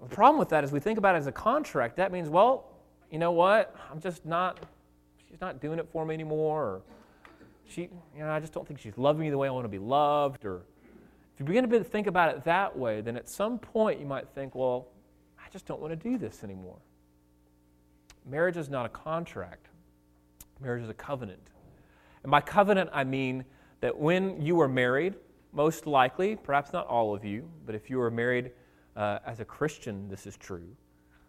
The 0.01 0.15
problem 0.15 0.39
with 0.39 0.49
that 0.49 0.63
is 0.63 0.71
we 0.71 0.79
think 0.79 0.97
about 0.97 1.15
it 1.15 1.19
as 1.19 1.27
a 1.27 1.31
contract. 1.31 1.97
That 1.97 2.11
means, 2.11 2.29
well, 2.29 2.65
you 3.11 3.19
know 3.19 3.31
what? 3.31 3.75
I'm 3.91 3.99
just 3.99 4.25
not, 4.25 4.59
she's 5.29 5.41
not 5.41 5.59
doing 5.61 5.79
it 5.79 5.87
for 5.91 6.05
me 6.05 6.13
anymore. 6.13 6.63
Or 6.63 6.81
she, 7.67 7.81
you 7.81 8.19
know, 8.19 8.29
I 8.29 8.39
just 8.39 8.53
don't 8.53 8.67
think 8.67 8.79
she's 8.79 8.97
loving 8.97 9.21
me 9.21 9.29
the 9.29 9.37
way 9.37 9.47
I 9.47 9.51
want 9.51 9.65
to 9.65 9.69
be 9.69 9.79
loved. 9.79 10.45
Or 10.45 10.61
if 11.33 11.39
you 11.39 11.45
begin 11.45 11.69
to 11.69 11.83
think 11.83 12.07
about 12.07 12.35
it 12.35 12.43
that 12.45 12.77
way, 12.77 13.01
then 13.01 13.17
at 13.17 13.27
some 13.29 13.59
point 13.59 13.99
you 13.99 14.05
might 14.05 14.27
think, 14.29 14.55
well, 14.55 14.87
I 15.39 15.49
just 15.49 15.65
don't 15.65 15.81
want 15.81 15.91
to 15.91 16.09
do 16.09 16.17
this 16.17 16.43
anymore. 16.43 16.77
Marriage 18.25 18.57
is 18.57 18.69
not 18.69 18.85
a 18.85 18.89
contract, 18.89 19.67
marriage 20.59 20.83
is 20.83 20.89
a 20.89 20.93
covenant. 20.93 21.51
And 22.27 22.31
by 22.33 22.41
covenant, 22.41 22.89
I 22.91 23.05
mean 23.05 23.45
that 23.79 23.97
when 23.97 24.41
you 24.41 24.59
are 24.59 24.67
married, 24.67 25.15
most 25.53 25.87
likely, 25.87 26.35
perhaps 26.35 26.73
not 26.73 26.85
all 26.87 27.15
of 27.15 27.23
you, 27.23 27.49
but 27.65 27.73
if 27.73 27.89
you 27.89 28.01
are 28.01 28.11
married 28.11 28.51
uh, 28.97 29.19
as 29.25 29.39
a 29.39 29.45
Christian, 29.45 30.09
this 30.09 30.27
is 30.27 30.35
true. 30.35 30.75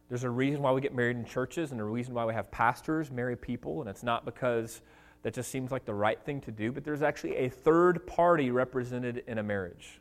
There's 0.09 0.25
a 0.25 0.31
reason 0.31 0.61
why 0.61 0.73
we 0.73 0.81
get 0.81 0.93
married 0.93 1.17
in 1.17 1.25
churches 1.25 1.71
and 1.71 1.81
a 1.81 1.85
reason 1.85 2.15
why 2.15 2.25
we 2.25 2.35
have 2.35 2.51
pastors 2.51 3.13
marry 3.13 3.37
people, 3.37 3.81
and 3.81 3.89
it's 3.89 4.03
not 4.03 4.25
because 4.25 4.81
that 5.23 5.35
just 5.35 5.53
seems 5.53 5.71
like 5.71 5.85
the 5.85 5.95
right 5.95 6.21
thing 6.21 6.41
to 6.41 6.51
do, 6.51 6.73
but 6.73 6.83
there's 6.83 7.03
actually 7.03 7.37
a 7.37 7.49
third 7.49 8.05
party 8.05 8.51
represented 8.51 9.23
in 9.29 9.39
a 9.39 9.43
marriage. 9.45 10.01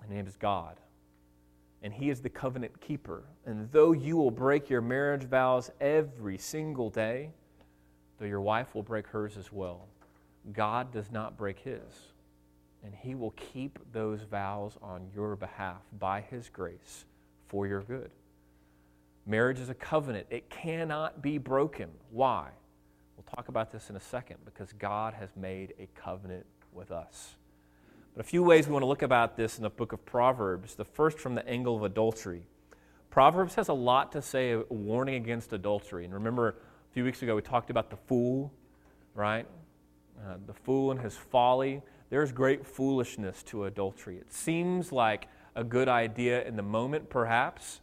His 0.00 0.08
name 0.08 0.26
is 0.26 0.38
God. 0.38 0.80
And 1.82 1.92
He 1.92 2.08
is 2.08 2.22
the 2.22 2.30
covenant 2.30 2.80
keeper. 2.80 3.24
And 3.44 3.70
though 3.72 3.92
you 3.92 4.16
will 4.16 4.30
break 4.30 4.70
your 4.70 4.80
marriage 4.80 5.24
vows 5.24 5.70
every 5.82 6.38
single 6.38 6.88
day, 6.88 7.32
though 8.20 8.26
your 8.26 8.40
wife 8.40 8.74
will 8.74 8.82
break 8.82 9.08
hers 9.08 9.36
as 9.36 9.50
well, 9.50 9.88
God 10.52 10.92
does 10.92 11.10
not 11.10 11.36
break 11.36 11.58
His. 11.58 11.80
And 12.84 12.94
He 12.94 13.14
will 13.14 13.32
keep 13.32 13.78
those 13.92 14.22
vows 14.22 14.76
on 14.80 15.08
your 15.14 15.34
behalf 15.34 15.80
by 15.98 16.20
His 16.20 16.48
grace 16.48 17.06
for 17.48 17.66
your 17.66 17.82
good. 17.82 18.10
Marriage 19.26 19.58
is 19.58 19.68
a 19.68 19.74
covenant, 19.74 20.26
it 20.30 20.48
cannot 20.50 21.22
be 21.22 21.38
broken. 21.38 21.88
Why? 22.10 22.48
We'll 23.16 23.36
talk 23.36 23.48
about 23.48 23.70
this 23.70 23.90
in 23.90 23.96
a 23.96 24.00
second 24.00 24.36
because 24.44 24.72
God 24.72 25.14
has 25.14 25.30
made 25.36 25.74
a 25.78 25.88
covenant 25.98 26.46
with 26.72 26.90
us. 26.90 27.34
But 28.14 28.24
a 28.24 28.28
few 28.28 28.42
ways 28.42 28.66
we 28.66 28.72
want 28.72 28.82
to 28.82 28.88
look 28.88 29.02
about 29.02 29.36
this 29.36 29.56
in 29.56 29.62
the 29.62 29.70
book 29.70 29.92
of 29.92 30.04
Proverbs. 30.04 30.74
The 30.74 30.84
first 30.84 31.18
from 31.18 31.34
the 31.34 31.46
angle 31.46 31.76
of 31.76 31.82
adultery. 31.84 32.42
Proverbs 33.10 33.54
has 33.56 33.68
a 33.68 33.74
lot 33.74 34.12
to 34.12 34.22
say, 34.22 34.56
warning 34.68 35.16
against 35.16 35.52
adultery. 35.52 36.04
And 36.04 36.14
remember, 36.14 36.56
a 36.90 36.92
few 36.92 37.04
weeks 37.04 37.22
ago 37.22 37.36
we 37.36 37.42
talked 37.42 37.70
about 37.70 37.88
the 37.88 37.96
fool, 37.96 38.52
right? 39.14 39.46
Uh, 40.18 40.34
the 40.48 40.52
fool 40.52 40.90
and 40.90 41.00
his 41.00 41.16
folly. 41.16 41.82
There's 42.08 42.32
great 42.32 42.66
foolishness 42.66 43.44
to 43.44 43.66
adultery. 43.66 44.16
It 44.16 44.32
seems 44.32 44.90
like 44.90 45.28
a 45.54 45.62
good 45.62 45.88
idea 45.88 46.44
in 46.44 46.56
the 46.56 46.64
moment, 46.64 47.08
perhaps. 47.08 47.80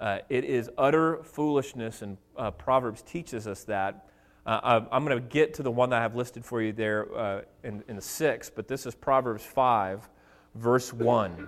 Uh, 0.00 0.20
it 0.30 0.44
is 0.44 0.70
utter 0.78 1.22
foolishness, 1.22 2.00
and 2.00 2.16
uh, 2.38 2.50
Proverbs 2.50 3.02
teaches 3.02 3.46
us 3.46 3.64
that. 3.64 4.08
Uh, 4.46 4.80
I'm 4.90 5.04
going 5.04 5.22
to 5.22 5.28
get 5.28 5.52
to 5.54 5.62
the 5.62 5.70
one 5.70 5.90
that 5.90 5.98
I 5.98 6.02
have 6.02 6.16
listed 6.16 6.42
for 6.42 6.62
you 6.62 6.72
there 6.72 7.14
uh, 7.14 7.42
in, 7.62 7.84
in 7.88 7.96
the 7.96 8.02
six, 8.02 8.48
but 8.48 8.68
this 8.68 8.86
is 8.86 8.94
Proverbs 8.94 9.44
5, 9.44 10.08
verse 10.54 10.94
1. 10.94 11.46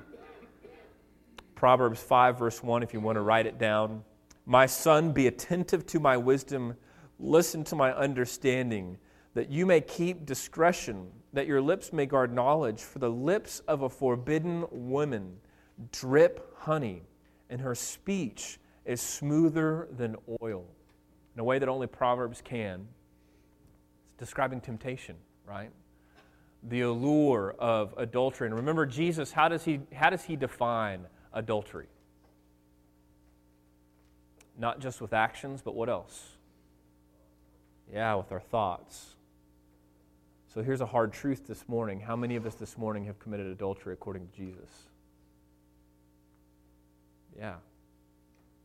Proverbs 1.55 2.03
5, 2.03 2.39
verse 2.39 2.63
1, 2.63 2.83
if 2.83 2.93
you 2.93 3.01
want 3.01 3.17
to 3.17 3.23
write 3.23 3.47
it 3.47 3.59
down. 3.59 4.05
My 4.45 4.67
son, 4.67 5.13
be 5.13 5.27
attentive 5.27 5.87
to 5.87 6.01
my 6.01 6.19
wisdom, 6.19 6.77
listen 7.19 7.65
to 7.65 7.77
my 7.77 7.93
understanding, 7.93 8.99
that 9.35 9.51
you 9.51 9.67
may 9.67 9.81
keep 9.81 10.27
discretion, 10.27 11.09
that 11.33 11.47
your 11.47 11.61
lips 11.61 11.93
may 11.93 12.07
guard 12.07 12.33
knowledge. 12.33 12.81
For 12.81 12.99
the 12.99 13.11
lips 13.11 13.61
of 13.69 13.83
a 13.83 13.89
forbidden 13.89 14.65
woman 14.71 15.37
drip 15.93 16.55
honey, 16.59 17.03
and 17.51 17.61
her 17.61 17.75
speech 17.75 18.59
is 18.85 19.01
smoother 19.01 19.89
than 19.97 20.17
oil 20.43 20.65
in 21.35 21.41
a 21.41 21.45
way 21.45 21.59
that 21.59 21.69
only 21.69 21.87
Proverbs 21.87 22.41
can. 22.43 22.89
It's 24.09 24.19
describing 24.19 24.61
temptation, 24.61 25.17
right? 25.47 25.71
The 26.65 26.81
allure 26.81 27.55
of 27.59 27.95
adultery. 27.97 28.49
And 28.49 28.57
remember, 28.57 28.87
Jesus, 28.87 29.31
how 29.31 29.49
does 29.49 29.65
he, 29.65 29.81
how 29.93 30.11
does 30.11 30.25
he 30.25 30.37
define 30.37 31.07
adultery? 31.33 31.87
Not 34.59 34.81
just 34.81 35.01
with 35.01 35.13
actions, 35.13 35.63
but 35.63 35.75
what 35.75 35.89
else? 35.89 36.38
Yeah, 37.93 38.15
with 38.17 38.31
our 38.33 38.41
thoughts. 38.41 39.15
So 40.53 40.63
here's 40.63 40.81
a 40.81 40.87
hard 40.87 41.13
truth 41.13 41.47
this 41.47 41.69
morning. 41.69 42.01
How 42.01 42.17
many 42.17 42.37
of 42.37 42.47
us 42.47 42.55
this 42.55 42.77
morning 42.77 43.05
have 43.05 43.19
committed 43.19 43.47
adultery 43.47 43.93
according 43.93 44.27
to 44.29 44.37
Jesus? 44.37 44.71
Yeah. 47.39 47.57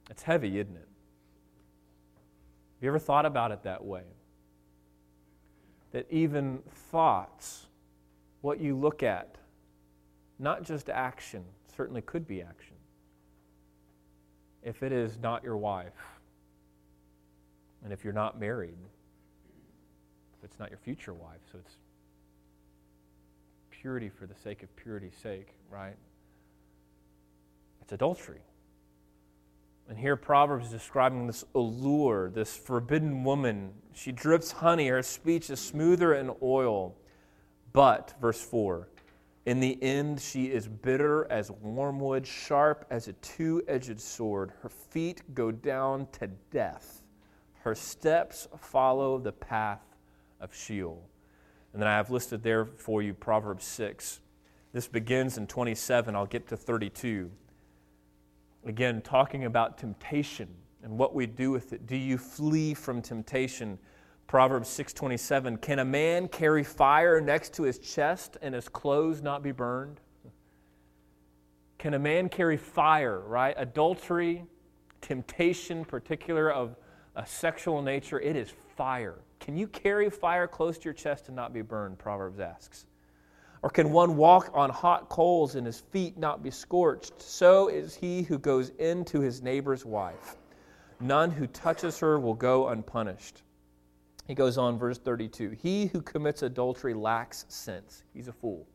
It's 0.09 0.23
heavy, 0.23 0.59
isn't 0.59 0.75
it? 0.75 0.87
Have 2.77 2.83
you 2.83 2.89
ever 2.89 2.99
thought 2.99 3.25
about 3.25 3.51
it 3.51 3.63
that 3.63 3.83
way? 3.83 4.03
That 5.91 6.05
even 6.09 6.59
thoughts, 6.91 7.67
what 8.41 8.59
you 8.59 8.75
look 8.75 9.03
at, 9.03 9.35
not 10.39 10.63
just 10.63 10.89
action, 10.89 11.43
certainly 11.77 12.01
could 12.01 12.27
be 12.27 12.41
action, 12.41 12.75
if 14.63 14.83
it 14.83 14.91
is 14.91 15.19
not 15.19 15.43
your 15.43 15.57
wife, 15.57 15.93
and 17.83 17.93
if 17.93 18.03
you're 18.03 18.13
not 18.13 18.39
married, 18.39 18.77
it's 20.43 20.59
not 20.59 20.69
your 20.69 20.79
future 20.79 21.13
wife, 21.13 21.39
so 21.51 21.57
it's 21.59 21.77
purity 23.69 24.09
for 24.09 24.25
the 24.25 24.35
sake 24.35 24.63
of 24.63 24.75
purity's 24.75 25.15
sake, 25.21 25.49
right? 25.69 25.95
It's 27.81 27.91
adultery. 27.91 28.41
And 29.89 29.97
here 29.97 30.15
Proverbs 30.15 30.67
is 30.67 30.71
describing 30.71 31.27
this 31.27 31.43
allure, 31.53 32.29
this 32.29 32.55
forbidden 32.55 33.23
woman. 33.23 33.73
She 33.93 34.11
drips 34.13 34.53
honey, 34.53 34.87
her 34.87 35.03
speech 35.03 35.49
is 35.49 35.59
smoother 35.59 36.15
than 36.15 36.31
oil. 36.41 36.95
But, 37.73 38.13
verse 38.21 38.41
4, 38.41 38.87
in 39.45 39.59
the 39.59 39.81
end 39.83 40.21
she 40.21 40.45
is 40.45 40.67
bitter 40.67 41.29
as 41.29 41.51
wormwood, 41.51 42.25
sharp 42.25 42.85
as 42.89 43.07
a 43.07 43.13
two 43.13 43.61
edged 43.67 43.99
sword. 43.99 44.53
Her 44.61 44.69
feet 44.69 45.21
go 45.33 45.51
down 45.51 46.07
to 46.13 46.27
death. 46.51 47.01
Her 47.63 47.75
steps 47.75 48.47
follow 48.57 49.17
the 49.17 49.33
path 49.33 49.92
of 50.43 50.53
Sheol. 50.53 51.09
And 51.71 51.81
then 51.81 51.87
I 51.87 51.93
have 51.93 52.11
listed 52.11 52.43
there 52.43 52.65
for 52.65 53.01
you 53.01 53.13
Proverbs 53.13 53.65
6. 53.65 54.19
This 54.73 54.87
begins 54.87 55.37
in 55.37 55.47
27. 55.47 56.15
I'll 56.15 56.25
get 56.25 56.47
to 56.49 56.57
32. 56.57 57.31
Again, 58.65 59.01
talking 59.01 59.45
about 59.45 59.77
temptation 59.77 60.49
and 60.83 60.97
what 60.97 61.15
we 61.15 61.25
do 61.25 61.51
with 61.51 61.73
it. 61.73 61.87
Do 61.87 61.95
you 61.95 62.17
flee 62.17 62.73
from 62.73 63.01
temptation? 63.01 63.79
Proverbs 64.27 64.69
6:27, 64.69 65.57
"Can 65.57 65.79
a 65.79 65.85
man 65.85 66.27
carry 66.27 66.63
fire 66.63 67.21
next 67.21 67.53
to 67.55 67.63
his 67.63 67.77
chest 67.79 68.37
and 68.41 68.55
his 68.55 68.69
clothes 68.69 69.21
not 69.21 69.43
be 69.43 69.51
burned?" 69.51 69.99
Can 71.77 71.93
a 71.93 71.99
man 71.99 72.29
carry 72.29 72.57
fire, 72.57 73.19
right? 73.19 73.53
Adultery, 73.57 74.45
temptation, 75.01 75.83
particular 75.83 76.49
of 76.49 76.77
a 77.15 77.25
sexual 77.25 77.81
nature, 77.81 78.19
it 78.19 78.35
is 78.35 78.53
fire. 78.75 79.19
Can 79.39 79.57
you 79.57 79.67
carry 79.67 80.09
fire 80.09 80.47
close 80.47 80.77
to 80.79 80.85
your 80.85 80.93
chest 80.93 81.27
and 81.27 81.35
not 81.35 81.53
be 81.53 81.61
burned? 81.61 81.99
Proverbs 81.99 82.39
asks. 82.39 82.85
Or 83.61 83.69
can 83.69 83.91
one 83.91 84.17
walk 84.17 84.49
on 84.53 84.69
hot 84.69 85.09
coals 85.09 85.55
and 85.55 85.65
his 85.65 85.79
feet 85.79 86.17
not 86.17 86.43
be 86.43 86.51
scorched? 86.51 87.21
So 87.21 87.69
is 87.69 87.95
he 87.95 88.23
who 88.23 88.37
goes 88.37 88.69
into 88.77 89.21
his 89.21 89.41
neighbor's 89.41 89.85
wife. 89.85 90.35
None 90.99 91.31
who 91.31 91.47
touches 91.47 91.99
her 91.99 92.19
will 92.19 92.33
go 92.33 92.69
unpunished. 92.69 93.43
He 94.27 94.35
goes 94.35 94.57
on, 94.57 94.77
verse 94.77 94.97
32 94.97 95.51
He 95.51 95.87
who 95.87 96.01
commits 96.01 96.43
adultery 96.43 96.93
lacks 96.93 97.45
sense. 97.47 98.03
He's 98.13 98.27
a 98.27 98.33
fool. 98.33 98.67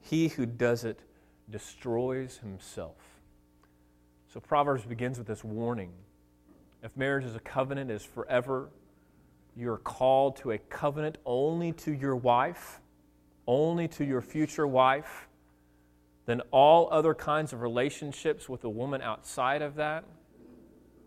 He 0.00 0.28
who 0.28 0.46
does 0.46 0.84
it 0.84 1.00
destroys 1.50 2.38
himself. 2.38 2.96
So 4.32 4.40
Proverbs 4.40 4.84
begins 4.84 5.18
with 5.18 5.26
this 5.26 5.44
warning. 5.44 5.92
If 6.82 6.96
marriage 6.96 7.24
is 7.24 7.34
a 7.34 7.40
covenant, 7.40 7.90
is 7.90 8.04
forever, 8.04 8.70
you're 9.56 9.78
called 9.78 10.36
to 10.36 10.52
a 10.52 10.58
covenant 10.58 11.18
only 11.24 11.72
to 11.72 11.92
your 11.92 12.16
wife 12.16 12.80
only 13.48 13.88
to 13.88 14.04
your 14.04 14.20
future 14.20 14.66
wife, 14.66 15.26
then 16.26 16.42
all 16.50 16.88
other 16.92 17.14
kinds 17.14 17.54
of 17.54 17.62
relationships 17.62 18.48
with 18.48 18.62
a 18.62 18.68
woman 18.68 19.00
outside 19.00 19.62
of 19.62 19.74
that, 19.76 20.04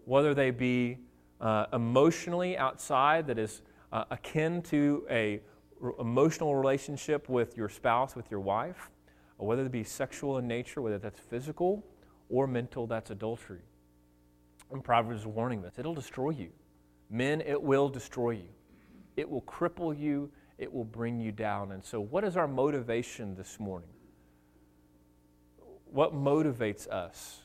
whether 0.05 0.33
they 0.33 0.49
be 0.49 0.97
uh, 1.39 1.67
emotionally 1.71 2.57
outside, 2.57 3.27
that 3.27 3.37
is 3.37 3.61
uh, 3.93 4.05
akin 4.09 4.61
to 4.63 5.05
a 5.09 5.39
r- 5.81 5.93
emotional 5.99 6.55
relationship 6.55 7.29
with 7.29 7.55
your 7.55 7.69
spouse, 7.69 8.15
with 8.15 8.29
your 8.31 8.39
wife, 8.39 8.89
or 9.37 9.47
whether 9.47 9.63
it 9.63 9.71
be 9.71 9.83
sexual 9.83 10.39
in 10.39 10.47
nature, 10.47 10.81
whether 10.81 10.97
that's 10.97 11.19
physical 11.19 11.85
or 12.27 12.47
mental, 12.47 12.87
that's 12.87 13.11
adultery. 13.11 13.61
And 14.71 14.83
Proverbs 14.83 15.21
is 15.21 15.27
warning 15.27 15.61
this 15.61 15.77
it'll 15.77 15.95
destroy 15.95 16.31
you. 16.31 16.49
Men, 17.09 17.41
it 17.41 17.61
will 17.61 17.89
destroy 17.89 18.31
you. 18.31 18.49
It 19.17 19.29
will 19.29 19.41
cripple 19.41 19.97
you 19.97 20.31
it 20.61 20.71
will 20.71 20.85
bring 20.85 21.19
you 21.19 21.31
down. 21.31 21.71
And 21.71 21.83
so, 21.83 21.99
what 21.99 22.23
is 22.23 22.37
our 22.37 22.47
motivation 22.47 23.35
this 23.35 23.59
morning? 23.59 23.89
What 25.85 26.13
motivates 26.13 26.87
us 26.87 27.41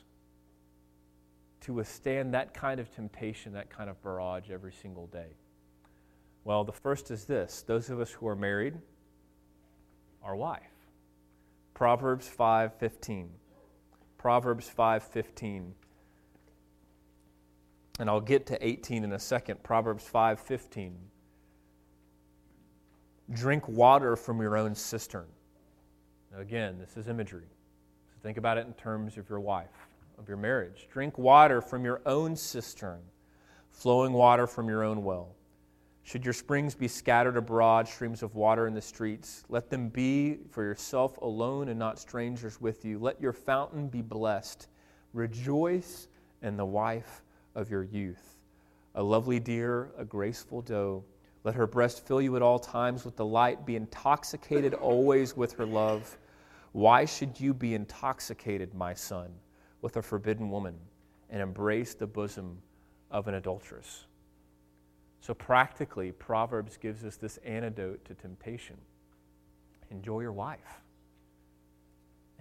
to 1.62 1.72
withstand 1.72 2.34
that 2.34 2.52
kind 2.52 2.78
of 2.78 2.94
temptation, 2.94 3.54
that 3.54 3.70
kind 3.70 3.88
of 3.88 4.00
barrage 4.02 4.50
every 4.50 4.72
single 4.72 5.06
day? 5.06 5.34
Well, 6.44 6.62
the 6.62 6.72
first 6.72 7.10
is 7.10 7.24
this 7.24 7.62
those 7.62 7.88
of 7.88 8.00
us 8.00 8.10
who 8.10 8.28
are 8.28 8.36
married, 8.36 8.74
our 10.22 10.36
wife. 10.36 10.60
Proverbs 11.72 12.28
5:15. 12.28 13.30
Proverbs 14.18 14.68
5:15. 14.68 15.72
And 17.98 18.10
I'll 18.10 18.20
get 18.20 18.46
to 18.46 18.66
18 18.66 19.04
in 19.04 19.12
a 19.12 19.18
second. 19.18 19.62
Proverbs 19.62 20.04
5:15. 20.04 21.10
Drink 23.32 23.66
water 23.68 24.16
from 24.16 24.40
your 24.40 24.56
own 24.56 24.74
cistern. 24.74 25.26
Now, 26.30 26.38
again, 26.38 26.78
this 26.78 26.96
is 26.96 27.08
imagery. 27.08 27.48
So 28.08 28.18
think 28.22 28.38
about 28.38 28.58
it 28.58 28.66
in 28.66 28.74
terms 28.74 29.16
of 29.16 29.28
your 29.28 29.40
wife, 29.40 29.88
of 30.18 30.28
your 30.28 30.36
marriage. 30.36 30.88
Drink 30.90 31.18
water 31.18 31.60
from 31.60 31.84
your 31.84 32.02
own 32.06 32.36
cistern, 32.36 33.00
flowing 33.70 34.12
water 34.12 34.46
from 34.46 34.68
your 34.68 34.84
own 34.84 35.02
well. 35.02 35.34
Should 36.06 36.24
your 36.24 36.34
springs 36.34 36.76
be 36.76 36.86
scattered 36.86 37.36
abroad, 37.36 37.88
streams 37.88 38.22
of 38.22 38.36
water 38.36 38.68
in 38.68 38.74
the 38.74 38.80
streets, 38.80 39.44
let 39.48 39.70
them 39.70 39.88
be 39.88 40.38
for 40.50 40.62
yourself 40.62 41.16
alone 41.16 41.68
and 41.68 41.76
not 41.76 41.98
strangers 41.98 42.60
with 42.60 42.84
you. 42.84 43.00
Let 43.00 43.20
your 43.20 43.32
fountain 43.32 43.88
be 43.88 44.02
blessed. 44.02 44.68
Rejoice 45.12 46.06
in 46.42 46.56
the 46.56 46.64
wife 46.64 47.24
of 47.56 47.70
your 47.70 47.82
youth. 47.82 48.36
A 48.94 49.02
lovely 49.02 49.40
deer, 49.40 49.90
a 49.98 50.04
graceful 50.04 50.62
doe. 50.62 51.02
Let 51.42 51.54
her 51.56 51.66
breast 51.66 52.06
fill 52.06 52.22
you 52.22 52.36
at 52.36 52.42
all 52.42 52.58
times 52.58 53.04
with 53.04 53.16
delight. 53.16 53.66
Be 53.66 53.74
intoxicated 53.74 54.74
always 54.90 55.36
with 55.36 55.52
her 55.54 55.66
love. 55.66 56.16
Why 56.72 57.04
should 57.04 57.40
you 57.40 57.54
be 57.54 57.74
intoxicated, 57.74 58.74
my 58.74 58.94
son, 58.94 59.30
with 59.80 59.96
a 59.96 60.02
forbidden 60.02 60.50
woman 60.50 60.74
and 61.30 61.42
embrace 61.42 61.94
the 61.94 62.06
bosom 62.06 62.58
of 63.10 63.28
an 63.28 63.34
adulteress? 63.34 64.06
So, 65.20 65.34
practically, 65.34 66.12
Proverbs 66.12 66.76
gives 66.76 67.04
us 67.04 67.16
this 67.16 67.38
antidote 67.38 68.04
to 68.04 68.14
temptation 68.14 68.76
enjoy 69.90 70.20
your 70.20 70.32
wife. 70.32 70.80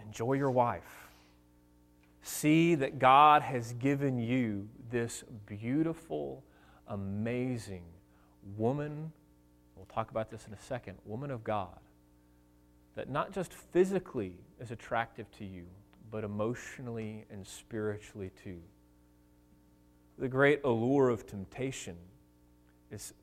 Enjoy 0.01 0.33
your 0.33 0.51
wife. 0.51 1.09
See 2.21 2.75
that 2.75 2.99
God 2.99 3.43
has 3.43 3.73
given 3.73 4.17
you 4.17 4.67
this 4.89 5.23
beautiful, 5.45 6.43
amazing 6.87 7.83
woman. 8.57 9.11
We'll 9.75 9.85
talk 9.85 10.11
about 10.11 10.29
this 10.29 10.47
in 10.47 10.53
a 10.53 10.59
second. 10.59 10.97
Woman 11.05 11.31
of 11.31 11.43
God. 11.43 11.79
That 12.95 13.09
not 13.09 13.31
just 13.31 13.53
physically 13.53 14.37
is 14.59 14.71
attractive 14.71 15.29
to 15.37 15.45
you, 15.45 15.65
but 16.11 16.23
emotionally 16.23 17.25
and 17.29 17.45
spiritually 17.45 18.31
too. 18.43 18.61
The 20.17 20.29
great 20.29 20.61
allure 20.63 21.09
of 21.09 21.27
temptation 21.27 21.97
is 22.89 23.13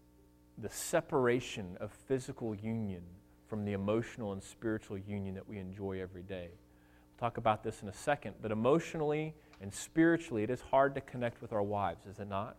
the 0.59 0.69
separation 0.69 1.79
of 1.81 1.91
physical 1.91 2.55
union 2.55 3.03
from 3.47 3.65
the 3.65 3.73
emotional 3.73 4.33
and 4.33 4.43
spiritual 4.43 4.99
union 4.99 5.35
that 5.35 5.49
we 5.49 5.59
enjoy 5.59 6.01
every 6.01 6.23
day. 6.23 6.51
Talk 7.23 7.37
about 7.37 7.63
this 7.63 7.83
in 7.83 7.89
a 7.89 7.93
second, 7.93 8.35
but 8.43 8.51
emotionally 8.51 9.33
and 9.61 9.73
spiritually, 9.73 10.43
it 10.43 10.51
is 10.51 10.61
hard 10.61 10.93
to 10.97 11.01
connect 11.01 11.41
with 11.41 11.53
our 11.53 11.63
wives, 11.63 12.05
is 12.05 12.19
it 12.19 12.29
not? 12.29 12.57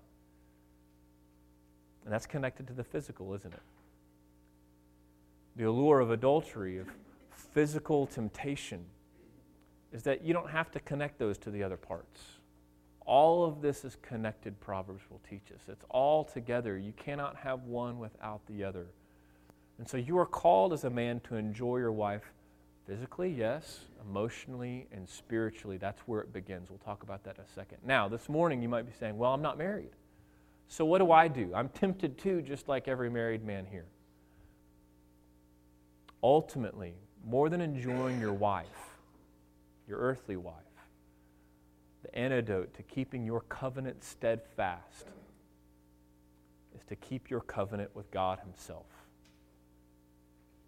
And 2.05 2.13
that's 2.13 2.25
connected 2.25 2.67
to 2.67 2.73
the 2.73 2.85
physical, 2.85 3.33
isn't 3.33 3.53
it? 3.53 3.59
The 5.57 5.65
allure 5.65 5.99
of 5.99 6.11
adultery, 6.11 6.77
of 6.77 6.87
physical 7.33 8.07
temptation, 8.07 8.85
is 9.91 10.03
that 10.03 10.23
you 10.23 10.31
don't 10.31 10.49
have 10.49 10.71
to 10.71 10.79
connect 10.79 11.19
those 11.19 11.37
to 11.39 11.51
the 11.51 11.61
other 11.61 11.75
parts. 11.75 12.21
All 13.05 13.43
of 13.43 13.61
this 13.61 13.83
is 13.83 13.97
connected, 14.01 14.57
Proverbs 14.61 15.03
will 15.09 15.19
teach 15.29 15.51
us. 15.53 15.59
It's 15.67 15.83
all 15.89 16.23
together. 16.23 16.77
You 16.77 16.93
cannot 16.93 17.35
have 17.35 17.63
one 17.63 17.99
without 17.99 18.39
the 18.47 18.63
other. 18.63 18.85
And 19.77 19.89
so 19.89 19.97
you 19.97 20.17
are 20.19 20.25
called 20.25 20.71
as 20.71 20.85
a 20.85 20.89
man 20.89 21.19
to 21.27 21.35
enjoy 21.35 21.79
your 21.79 21.91
wife 21.91 22.31
physically, 22.87 23.29
yes, 23.29 23.81
emotionally, 24.07 24.87
and 24.91 25.07
spiritually. 25.07 25.77
That's 25.77 26.01
where 26.01 26.21
it 26.21 26.33
begins. 26.33 26.69
We'll 26.69 26.79
talk 26.79 27.03
about 27.03 27.23
that 27.23 27.37
in 27.37 27.43
a 27.43 27.53
second. 27.55 27.79
Now, 27.85 28.07
this 28.07 28.29
morning 28.29 28.61
you 28.61 28.69
might 28.69 28.85
be 28.85 28.93
saying, 28.99 29.17
Well, 29.17 29.33
I'm 29.33 29.41
not 29.41 29.57
married. 29.57 29.91
So 30.67 30.85
what 30.85 30.99
do 30.99 31.11
I 31.11 31.27
do? 31.27 31.51
I'm 31.53 31.69
tempted 31.69 32.17
too, 32.17 32.41
just 32.41 32.67
like 32.67 32.87
every 32.87 33.09
married 33.09 33.45
man 33.45 33.65
here. 33.69 33.85
Ultimately, 36.21 36.95
more 37.25 37.49
than 37.49 37.61
enjoying 37.61 38.19
your 38.19 38.33
wife, 38.33 38.67
your 39.87 39.99
earthly 39.99 40.37
wife, 40.37 40.55
the 42.01 42.17
antidote 42.17 42.73
to 42.75 42.83
keeping 42.83 43.25
your 43.25 43.41
covenant 43.41 44.03
steadfast 44.03 45.05
is 46.75 46.83
to 46.85 46.95
keep 46.95 47.29
your 47.29 47.41
covenant 47.41 47.95
with 47.95 48.09
God 48.11 48.39
Himself. 48.39 48.85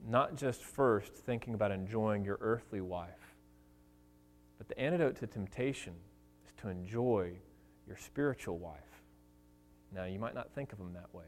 Not 0.07 0.35
just 0.35 0.63
first 0.63 1.13
thinking 1.13 1.53
about 1.55 1.71
enjoying 1.71 2.23
your 2.23 2.37
earthly 2.39 2.81
wife, 2.81 3.35
but 4.57 4.67
the 4.67 4.79
antidote 4.79 5.15
to 5.17 5.27
temptation 5.27 5.93
is 6.47 6.53
to 6.61 6.69
enjoy 6.69 7.33
your 7.87 7.97
spiritual 7.97 8.57
wife. 8.57 8.79
Now, 9.93 10.05
you 10.05 10.19
might 10.19 10.35
not 10.35 10.51
think 10.53 10.71
of 10.71 10.77
them 10.77 10.93
that 10.93 11.13
way, 11.13 11.25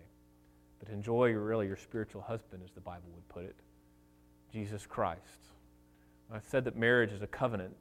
but 0.80 0.90
enjoy 0.90 1.32
really 1.32 1.68
your 1.68 1.78
spiritual 1.78 2.22
husband, 2.22 2.62
as 2.64 2.72
the 2.72 2.82
Bible 2.82 3.10
would 3.16 3.28
put 3.30 3.46
it 3.46 3.56
Jesus 4.52 4.86
Christ. 4.86 5.22
I 6.32 6.40
said 6.40 6.66
that 6.66 6.76
marriage 6.76 7.12
is 7.12 7.22
a 7.22 7.28
covenant. 7.28 7.76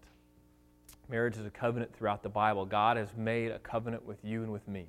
Marriage 1.08 1.36
is 1.36 1.46
a 1.46 1.50
covenant 1.50 1.94
throughout 1.94 2.22
the 2.22 2.28
Bible. 2.28 2.64
God 2.64 2.96
has 2.96 3.08
made 3.16 3.50
a 3.50 3.58
covenant 3.58 4.04
with 4.04 4.24
you 4.24 4.42
and 4.42 4.52
with 4.52 4.66
me. 4.66 4.86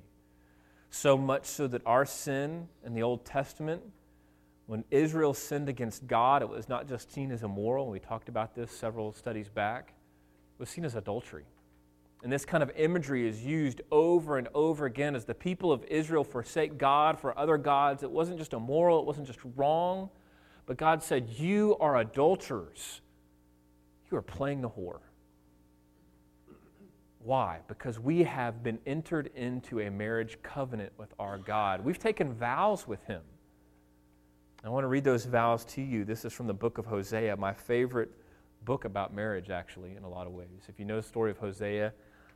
So 0.90 1.16
much 1.16 1.44
so 1.44 1.66
that 1.68 1.82
our 1.84 2.06
sin 2.06 2.68
in 2.84 2.94
the 2.94 3.02
Old 3.02 3.24
Testament, 3.24 3.82
when 4.68 4.84
Israel 4.90 5.32
sinned 5.32 5.70
against 5.70 6.06
God, 6.06 6.42
it 6.42 6.48
was 6.48 6.68
not 6.68 6.86
just 6.86 7.10
seen 7.10 7.32
as 7.32 7.42
immoral. 7.42 7.88
We 7.88 7.98
talked 7.98 8.28
about 8.28 8.54
this 8.54 8.70
several 8.70 9.14
studies 9.14 9.48
back. 9.48 9.94
It 10.58 10.60
was 10.60 10.68
seen 10.68 10.84
as 10.84 10.94
adultery. 10.94 11.46
And 12.22 12.30
this 12.30 12.44
kind 12.44 12.62
of 12.62 12.70
imagery 12.76 13.26
is 13.26 13.42
used 13.42 13.80
over 13.90 14.36
and 14.36 14.46
over 14.52 14.84
again 14.84 15.16
as 15.16 15.24
the 15.24 15.32
people 15.32 15.72
of 15.72 15.84
Israel 15.84 16.22
forsake 16.22 16.76
God 16.76 17.18
for 17.18 17.36
other 17.38 17.56
gods. 17.56 18.02
It 18.02 18.10
wasn't 18.10 18.38
just 18.38 18.52
immoral, 18.52 19.00
it 19.00 19.06
wasn't 19.06 19.26
just 19.26 19.38
wrong, 19.56 20.10
but 20.66 20.76
God 20.76 21.02
said, 21.02 21.30
You 21.30 21.78
are 21.80 21.96
adulterers. 21.96 23.00
You 24.10 24.18
are 24.18 24.22
playing 24.22 24.60
the 24.60 24.68
whore. 24.68 25.00
Why? 27.20 27.60
Because 27.68 27.98
we 27.98 28.22
have 28.24 28.62
been 28.62 28.80
entered 28.84 29.30
into 29.34 29.80
a 29.80 29.90
marriage 29.90 30.36
covenant 30.42 30.92
with 30.98 31.14
our 31.18 31.38
God. 31.38 31.82
We've 31.82 31.98
taken 31.98 32.34
vows 32.34 32.86
with 32.86 33.02
Him. 33.04 33.22
I 34.64 34.70
want 34.70 34.82
to 34.82 34.88
read 34.88 35.04
those 35.04 35.24
vows 35.24 35.64
to 35.66 35.82
you. 35.82 36.04
This 36.04 36.24
is 36.24 36.32
from 36.32 36.48
the 36.48 36.54
book 36.54 36.78
of 36.78 36.86
Hosea, 36.86 37.36
my 37.36 37.52
favorite 37.52 38.10
book 38.64 38.84
about 38.84 39.14
marriage, 39.14 39.50
actually, 39.50 39.94
in 39.94 40.02
a 40.02 40.08
lot 40.08 40.26
of 40.26 40.32
ways. 40.32 40.66
If 40.68 40.80
you 40.80 40.84
know 40.84 40.96
the 40.96 41.02
story 41.02 41.30
of 41.30 41.38
Hosea, 41.38 41.92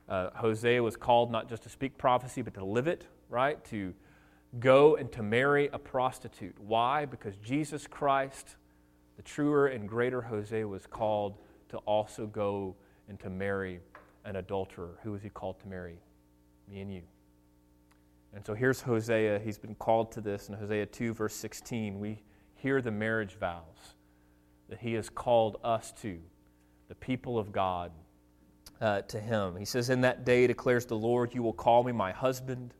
uh, 0.08 0.30
Hosea 0.36 0.80
was 0.80 0.94
called 0.94 1.32
not 1.32 1.48
just 1.48 1.64
to 1.64 1.68
speak 1.68 1.98
prophecy, 1.98 2.40
but 2.40 2.54
to 2.54 2.64
live 2.64 2.86
it, 2.86 3.08
right? 3.28 3.62
To 3.66 3.92
go 4.60 4.94
and 4.94 5.10
to 5.10 5.22
marry 5.24 5.68
a 5.72 5.80
prostitute. 5.80 6.54
Why? 6.60 7.06
Because 7.06 7.34
Jesus 7.38 7.88
Christ, 7.88 8.54
the 9.16 9.22
truer 9.22 9.66
and 9.66 9.88
greater 9.88 10.22
Hosea, 10.22 10.66
was 10.66 10.86
called 10.86 11.38
to 11.70 11.78
also 11.78 12.26
go 12.26 12.76
and 13.08 13.18
to 13.18 13.30
marry 13.30 13.80
an 14.24 14.36
adulterer. 14.36 14.96
Who 15.02 15.10
was 15.10 15.22
he 15.22 15.28
called 15.28 15.58
to 15.60 15.66
marry? 15.66 15.98
Me 16.70 16.82
and 16.82 16.94
you. 16.94 17.02
And 18.34 18.44
so 18.46 18.54
here's 18.54 18.80
Hosea. 18.80 19.40
He's 19.44 19.58
been 19.58 19.74
called 19.74 20.12
to 20.12 20.20
this 20.20 20.48
in 20.48 20.54
Hosea 20.54 20.86
2, 20.86 21.12
verse 21.12 21.34
16. 21.34 22.00
We 22.00 22.22
hear 22.54 22.80
the 22.80 22.90
marriage 22.90 23.36
vows 23.38 23.94
that 24.70 24.78
he 24.78 24.94
has 24.94 25.10
called 25.10 25.58
us 25.62 25.92
to, 26.00 26.18
the 26.88 26.94
people 26.94 27.38
of 27.38 27.52
God, 27.52 27.92
uh, 28.80 29.02
to 29.02 29.20
him. 29.20 29.56
He 29.56 29.66
says, 29.66 29.90
In 29.90 30.00
that 30.00 30.24
day 30.24 30.46
declares 30.46 30.86
the 30.86 30.96
Lord, 30.96 31.34
you 31.34 31.42
will 31.42 31.52
call 31.52 31.84
me 31.84 31.92
my 31.92 32.10
husband. 32.10 32.72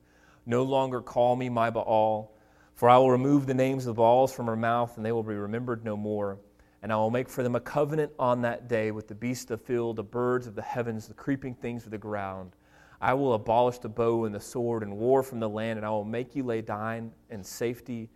No 0.46 0.62
longer 0.62 1.02
call 1.02 1.36
me 1.36 1.50
my 1.50 1.68
Baal, 1.68 2.34
for 2.74 2.88
I 2.88 2.96
will 2.96 3.10
remove 3.10 3.46
the 3.46 3.54
names 3.54 3.86
of 3.86 3.94
the 3.94 4.00
Baals 4.00 4.32
from 4.32 4.46
her 4.46 4.56
mouth, 4.56 4.96
and 4.96 5.04
they 5.04 5.12
will 5.12 5.22
be 5.22 5.34
remembered 5.34 5.84
no 5.84 5.96
more. 5.96 6.38
And 6.82 6.90
I 6.92 6.96
will 6.96 7.10
make 7.10 7.28
for 7.28 7.42
them 7.42 7.54
a 7.54 7.60
covenant 7.60 8.10
on 8.18 8.40
that 8.42 8.68
day 8.68 8.90
with 8.90 9.06
the 9.06 9.14
beasts 9.14 9.50
of 9.50 9.60
the 9.60 9.66
field, 9.66 9.96
the 9.96 10.02
birds 10.02 10.46
of 10.46 10.54
the 10.54 10.62
heavens, 10.62 11.06
the 11.06 11.14
creeping 11.14 11.54
things 11.54 11.84
of 11.84 11.90
the 11.90 11.98
ground. 11.98 12.56
I 13.02 13.14
will 13.14 13.34
abolish 13.34 13.78
the 13.78 13.88
bow 13.88 14.26
and 14.26 14.34
the 14.34 14.40
sword 14.40 14.84
and 14.84 14.96
war 14.96 15.24
from 15.24 15.40
the 15.40 15.48
land, 15.48 15.76
and 15.76 15.84
I 15.84 15.90
will 15.90 16.04
make 16.04 16.36
you 16.36 16.44
lay 16.44 16.62
down 16.62 17.10
in 17.30 17.42
safety, 17.42 18.08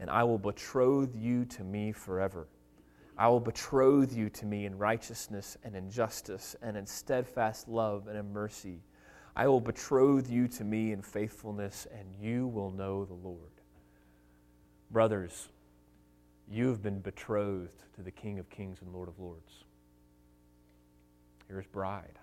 and 0.00 0.10
I 0.10 0.24
will 0.24 0.36
betroth 0.36 1.14
you 1.14 1.44
to 1.44 1.62
me 1.62 1.92
forever. 1.92 2.48
I 3.16 3.28
will 3.28 3.38
betroth 3.38 4.12
you 4.12 4.28
to 4.30 4.44
me 4.44 4.66
in 4.66 4.76
righteousness 4.76 5.56
and 5.62 5.76
in 5.76 5.88
justice, 5.88 6.56
and 6.60 6.76
in 6.76 6.84
steadfast 6.84 7.68
love 7.68 8.08
and 8.08 8.18
in 8.18 8.32
mercy. 8.32 8.82
I 9.36 9.46
will 9.46 9.60
betroth 9.60 10.28
you 10.28 10.48
to 10.48 10.64
me 10.64 10.90
in 10.90 11.02
faithfulness, 11.02 11.86
and 11.96 12.08
you 12.20 12.48
will 12.48 12.72
know 12.72 13.04
the 13.04 13.14
Lord. 13.14 13.38
Brothers, 14.90 15.50
you 16.50 16.66
have 16.66 16.82
been 16.82 16.98
betrothed 16.98 17.84
to 17.94 18.02
the 18.02 18.10
King 18.10 18.40
of 18.40 18.50
Kings 18.50 18.82
and 18.82 18.92
Lord 18.92 19.08
of 19.08 19.20
Lords. 19.20 19.62
You're 21.48 21.64
bride. 21.70 22.18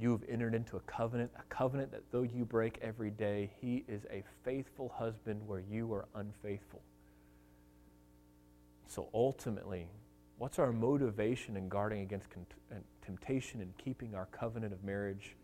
You 0.00 0.12
have 0.12 0.22
entered 0.28 0.54
into 0.54 0.76
a 0.76 0.80
covenant, 0.80 1.32
a 1.36 1.42
covenant 1.52 1.90
that 1.90 2.02
though 2.12 2.22
you 2.22 2.44
break 2.44 2.78
every 2.80 3.10
day, 3.10 3.50
he 3.60 3.84
is 3.88 4.02
a 4.10 4.22
faithful 4.44 4.92
husband 4.94 5.40
where 5.46 5.62
you 5.68 5.92
are 5.92 6.06
unfaithful. 6.14 6.82
So 8.86 9.08
ultimately, 9.12 9.88
what's 10.38 10.60
our 10.60 10.72
motivation 10.72 11.56
in 11.56 11.68
guarding 11.68 12.02
against 12.02 12.28
temptation 13.04 13.60
and 13.60 13.76
keeping 13.76 14.14
our 14.14 14.26
covenant 14.26 14.72
of 14.72 14.84
marriage? 14.84 15.34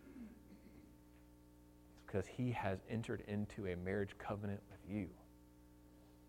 It's 1.90 2.00
because 2.06 2.26
he 2.26 2.52
has 2.52 2.78
entered 2.88 3.24
into 3.26 3.66
a 3.66 3.76
marriage 3.76 4.14
covenant 4.18 4.60
with 4.70 4.78
you. 4.88 5.08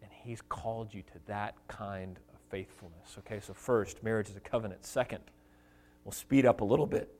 And 0.01 0.11
he's 0.11 0.41
called 0.49 0.93
you 0.93 1.03
to 1.03 1.19
that 1.27 1.55
kind 1.67 2.17
of 2.33 2.39
faithfulness. 2.49 3.17
Okay, 3.19 3.39
so 3.39 3.53
first, 3.53 4.03
marriage 4.03 4.29
is 4.29 4.35
a 4.35 4.41
covenant. 4.41 4.83
Second, 4.83 5.23
we'll 6.03 6.11
speed 6.11 6.45
up 6.47 6.61
a 6.61 6.65
little 6.65 6.87
bit. 6.87 7.13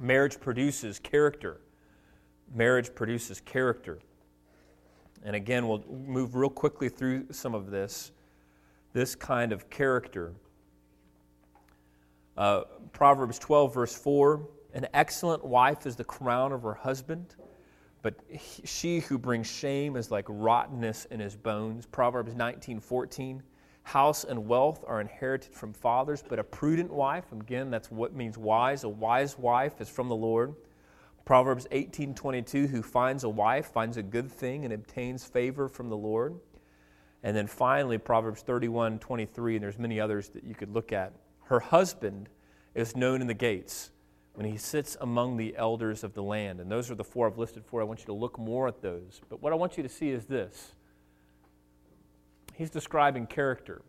marriage 0.00 0.40
produces 0.40 0.98
character. 0.98 1.60
Marriage 2.54 2.94
produces 2.94 3.40
character. 3.40 3.98
And 5.24 5.34
again, 5.34 5.66
we'll 5.66 5.84
move 5.88 6.34
real 6.34 6.50
quickly 6.50 6.88
through 6.88 7.26
some 7.32 7.54
of 7.54 7.70
this, 7.70 8.12
this 8.92 9.14
kind 9.14 9.52
of 9.52 9.68
character. 9.70 10.34
Uh, 12.36 12.62
Proverbs 12.92 13.38
12, 13.38 13.74
verse 13.74 13.96
4 13.96 14.46
An 14.74 14.86
excellent 14.94 15.44
wife 15.44 15.86
is 15.86 15.96
the 15.96 16.04
crown 16.04 16.52
of 16.52 16.62
her 16.62 16.74
husband, 16.74 17.34
but 18.02 18.14
he, 18.28 18.64
she 18.64 19.00
who 19.00 19.18
brings 19.18 19.46
shame 19.46 19.96
is 19.96 20.10
like 20.10 20.26
rottenness 20.28 21.06
in 21.06 21.18
his 21.18 21.34
bones. 21.34 21.86
Proverbs 21.86 22.34
19, 22.34 22.80
14 22.80 23.42
House 23.86 24.24
and 24.24 24.48
wealth 24.48 24.82
are 24.88 25.00
inherited 25.00 25.54
from 25.54 25.72
fathers, 25.72 26.24
but 26.28 26.40
a 26.40 26.44
prudent 26.44 26.92
wife, 26.92 27.30
again, 27.30 27.70
that's 27.70 27.88
what 27.88 28.12
means 28.12 28.36
wise, 28.36 28.82
a 28.82 28.88
wise 28.88 29.38
wife 29.38 29.80
is 29.80 29.88
from 29.88 30.08
the 30.08 30.16
Lord. 30.16 30.56
Proverbs 31.24 31.68
18:22 31.70 32.66
who 32.66 32.82
finds 32.82 33.22
a 33.22 33.28
wife 33.28 33.66
finds 33.66 33.96
a 33.96 34.02
good 34.02 34.28
thing 34.28 34.64
and 34.64 34.74
obtains 34.74 35.24
favor 35.24 35.68
from 35.68 35.88
the 35.88 35.96
Lord. 35.96 36.40
And 37.22 37.36
then 37.36 37.46
finally 37.46 37.96
Proverbs 37.96 38.42
31:23 38.42 39.54
and 39.54 39.62
there's 39.62 39.78
many 39.78 40.00
others 40.00 40.30
that 40.30 40.42
you 40.42 40.56
could 40.56 40.74
look 40.74 40.92
at. 40.92 41.12
Her 41.44 41.60
husband 41.60 42.28
is 42.74 42.96
known 42.96 43.20
in 43.20 43.28
the 43.28 43.34
gates 43.34 43.92
when 44.34 44.46
he 44.46 44.56
sits 44.56 44.96
among 45.00 45.36
the 45.36 45.56
elders 45.56 46.02
of 46.02 46.12
the 46.12 46.24
land. 46.24 46.58
And 46.58 46.68
those 46.68 46.90
are 46.90 46.96
the 46.96 47.04
four 47.04 47.28
I've 47.28 47.38
listed 47.38 47.64
for. 47.64 47.80
I 47.80 47.84
want 47.84 48.00
you 48.00 48.06
to 48.06 48.14
look 48.14 48.36
more 48.36 48.66
at 48.66 48.82
those. 48.82 49.20
But 49.28 49.40
what 49.40 49.52
I 49.52 49.56
want 49.56 49.76
you 49.76 49.84
to 49.84 49.88
see 49.88 50.10
is 50.10 50.26
this. 50.26 50.74
He's 52.56 52.70
describing 52.70 53.26
character. 53.26 53.82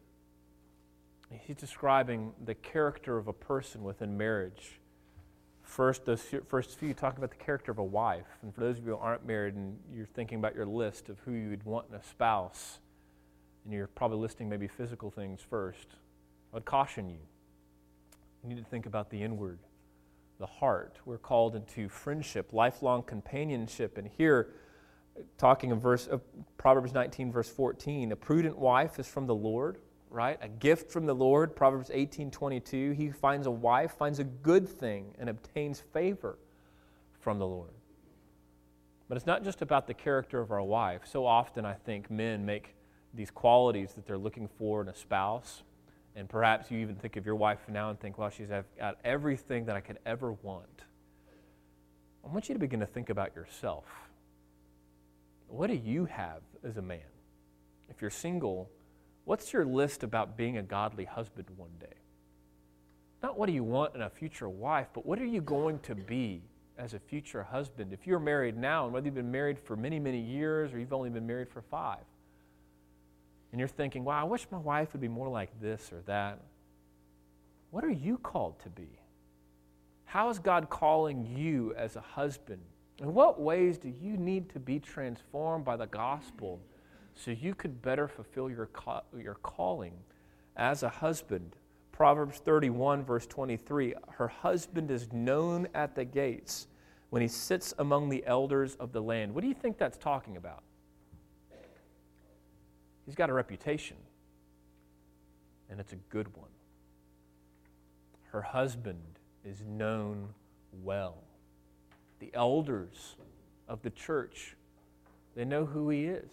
He's 1.29 1.55
describing 1.55 2.33
the 2.43 2.53
character 2.53 3.17
of 3.17 3.27
a 3.27 3.33
person 3.33 3.83
within 3.83 4.17
marriage 4.17 4.79
first, 5.67 6.05
those 6.05 6.23
first 6.47 6.77
few, 6.77 6.93
talking 6.93 7.17
about 7.17 7.29
the 7.29 7.43
character 7.43 7.71
of 7.71 7.77
a 7.77 7.83
wife. 7.83 8.25
And 8.41 8.53
for 8.53 8.61
those 8.61 8.77
of 8.77 8.85
you 8.85 8.91
who 8.91 8.97
aren't 8.97 9.25
married 9.25 9.55
and 9.55 9.77
you're 9.93 10.05
thinking 10.05 10.39
about 10.39 10.55
your 10.55 10.65
list 10.65 11.09
of 11.09 11.19
who 11.19 11.31
you 11.33 11.49
would 11.49 11.63
want 11.63 11.87
in 11.89 11.95
a 11.95 12.03
spouse, 12.03 12.79
and 13.63 13.73
you're 13.73 13.87
probably 13.87 14.17
listing 14.17 14.49
maybe 14.49 14.67
physical 14.67 15.11
things 15.11 15.41
first, 15.41 15.87
I 16.51 16.57
would 16.57 16.65
caution 16.65 17.09
you. 17.09 17.19
You 18.43 18.49
need 18.49 18.57
to 18.57 18.69
think 18.69 18.85
about 18.85 19.09
the 19.09 19.21
inward, 19.21 19.59
the 20.39 20.45
heart. 20.45 20.97
We're 21.05 21.17
called 21.17 21.55
into 21.55 21.89
friendship, 21.89 22.53
lifelong 22.53 23.03
companionship. 23.03 23.97
And 23.97 24.09
here, 24.17 24.53
talking 25.37 25.71
of 25.71 25.81
verse 25.81 26.07
of 26.07 26.21
Proverbs 26.57 26.93
19, 26.93 27.31
verse 27.31 27.49
14, 27.49 28.11
a 28.11 28.15
prudent 28.15 28.57
wife 28.57 28.99
is 28.99 29.07
from 29.07 29.27
the 29.27 29.35
Lord 29.35 29.79
right? 30.09 30.37
A 30.41 30.47
gift 30.47 30.91
from 30.91 31.05
the 31.05 31.13
Lord, 31.13 31.55
Proverbs 31.55 31.91
18 31.93 32.31
22. 32.31 32.91
He 32.91 33.11
finds 33.11 33.47
a 33.47 33.51
wife, 33.51 33.91
finds 33.91 34.19
a 34.19 34.23
good 34.23 34.67
thing, 34.67 35.13
and 35.19 35.29
obtains 35.29 35.79
favor 35.93 36.37
from 37.19 37.39
the 37.39 37.47
Lord. 37.47 37.71
But 39.07 39.17
it's 39.17 39.25
not 39.25 39.43
just 39.43 39.61
about 39.61 39.87
the 39.87 39.93
character 39.93 40.39
of 40.39 40.51
our 40.51 40.63
wife. 40.63 41.01
So 41.05 41.25
often, 41.25 41.65
I 41.65 41.73
think 41.73 42.11
men 42.11 42.45
make 42.45 42.75
these 43.13 43.31
qualities 43.31 43.93
that 43.93 44.05
they're 44.05 44.17
looking 44.17 44.47
for 44.47 44.81
in 44.81 44.89
a 44.89 44.95
spouse. 44.95 45.63
And 46.15 46.27
perhaps 46.27 46.71
you 46.71 46.79
even 46.79 46.95
think 46.95 47.15
of 47.15 47.25
your 47.25 47.35
wife 47.35 47.59
now 47.69 47.89
and 47.89 47.99
think, 47.99 48.17
well, 48.17 48.29
she's 48.29 48.47
got 48.47 48.97
everything 49.03 49.65
that 49.65 49.75
I 49.75 49.81
could 49.81 49.99
ever 50.05 50.33
want. 50.33 50.83
I 52.25 52.29
want 52.29 52.49
you 52.49 52.55
to 52.55 52.59
begin 52.59 52.79
to 52.79 52.85
think 52.85 53.09
about 53.09 53.35
yourself. 53.35 53.85
What 55.47 55.67
do 55.67 55.75
you 55.75 56.05
have 56.05 56.41
as 56.63 56.77
a 56.77 56.81
man? 56.81 56.99
If 57.89 58.01
you're 58.01 58.11
single, 58.11 58.69
What's 59.27 59.51
your 59.51 59.65
list 59.65 60.03
about 60.03 60.37
being 60.37 60.57
a 60.57 60.63
godly 60.63 61.03
husband 61.03 61.47
one 61.57 61.73
day? 61.81 61.97
Not 63.21 63.37
what 63.37 63.47
do 63.47 63.51
you 63.51 63.63
want 63.63 63.93
in 63.93 64.01
a 64.01 64.09
future 64.09 64.47
wife, 64.47 64.87
but 64.93 65.05
what 65.05 65.19
are 65.19 65.25
you 65.25 65.41
going 65.41 65.79
to 65.79 65.95
be 65.95 66.43
as 66.77 66.93
a 66.93 66.99
future 66.99 67.43
husband? 67.43 67.91
If 67.91 68.07
you're 68.07 68.21
married 68.21 68.55
now, 68.55 68.85
and 68.85 68.93
whether 68.93 69.05
you've 69.05 69.15
been 69.15 69.29
married 69.29 69.59
for 69.59 69.75
many, 69.75 69.99
many 69.99 70.21
years 70.21 70.71
or 70.71 70.79
you've 70.79 70.93
only 70.93 71.09
been 71.09 71.27
married 71.27 71.49
for 71.49 71.61
five, 71.61 72.05
and 73.51 73.59
you're 73.59 73.67
thinking, 73.67 74.05
wow, 74.05 74.21
I 74.21 74.23
wish 74.23 74.47
my 74.49 74.59
wife 74.59 74.93
would 74.93 75.01
be 75.01 75.09
more 75.09 75.27
like 75.27 75.49
this 75.59 75.91
or 75.91 75.99
that, 76.05 76.39
what 77.71 77.83
are 77.83 77.91
you 77.91 78.19
called 78.19 78.57
to 78.61 78.69
be? 78.69 78.87
How 80.05 80.29
is 80.29 80.39
God 80.39 80.69
calling 80.69 81.25
you 81.35 81.73
as 81.75 81.97
a 81.97 82.01
husband? 82.01 82.61
In 82.99 83.13
what 83.13 83.39
ways 83.39 83.77
do 83.77 83.89
you 83.89 84.17
need 84.17 84.49
to 84.49 84.59
be 84.59 84.79
transformed 84.79 85.65
by 85.65 85.75
the 85.75 85.87
gospel? 85.87 86.59
so 87.17 87.31
you 87.31 87.55
could 87.55 87.81
better 87.81 88.07
fulfill 88.07 88.49
your, 88.49 88.67
ca- 88.67 89.01
your 89.17 89.35
calling 89.35 89.93
as 90.55 90.83
a 90.83 90.89
husband. 90.89 91.55
Proverbs 91.91 92.37
31, 92.37 93.03
verse 93.03 93.25
23 93.25 93.95
Her 94.11 94.27
husband 94.27 94.91
is 94.91 95.11
known 95.11 95.67
at 95.73 95.95
the 95.95 96.05
gates 96.05 96.67
when 97.09 97.21
he 97.21 97.27
sits 97.27 97.73
among 97.79 98.09
the 98.09 98.23
elders 98.27 98.75
of 98.75 98.91
the 98.91 99.01
land. 99.01 99.33
What 99.33 99.41
do 99.41 99.47
you 99.47 99.55
think 99.55 99.77
that's 99.77 99.97
talking 99.97 100.37
about? 100.37 100.61
He's 103.05 103.15
got 103.15 103.29
a 103.29 103.33
reputation, 103.33 103.97
and 105.69 105.79
it's 105.79 105.93
a 105.93 105.97
good 106.09 106.35
one. 106.35 106.49
Her 108.31 108.41
husband 108.41 109.19
is 109.43 109.63
known 109.65 110.27
well. 110.83 111.23
The 112.19 112.31
elders 112.33 113.15
of 113.67 113.81
the 113.81 113.89
church, 113.89 114.55
they 115.35 115.45
know 115.45 115.65
who 115.65 115.89
he 115.89 116.05
is. 116.05 116.29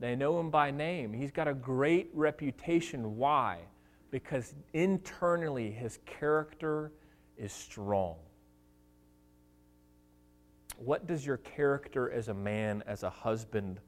They 0.00 0.14
know 0.14 0.38
him 0.38 0.50
by 0.50 0.70
name. 0.70 1.12
He's 1.12 1.32
got 1.32 1.48
a 1.48 1.54
great 1.54 2.10
reputation. 2.12 3.16
Why? 3.16 3.58
Because 4.10 4.54
internally 4.72 5.70
his 5.70 5.98
character 6.06 6.92
is 7.36 7.52
strong. 7.52 8.16
What 10.76 11.06
does 11.06 11.26
your 11.26 11.38
character 11.38 12.10
as 12.10 12.28
a 12.28 12.34
man, 12.34 12.84
as 12.86 13.02
a 13.02 13.10
husband, 13.10 13.80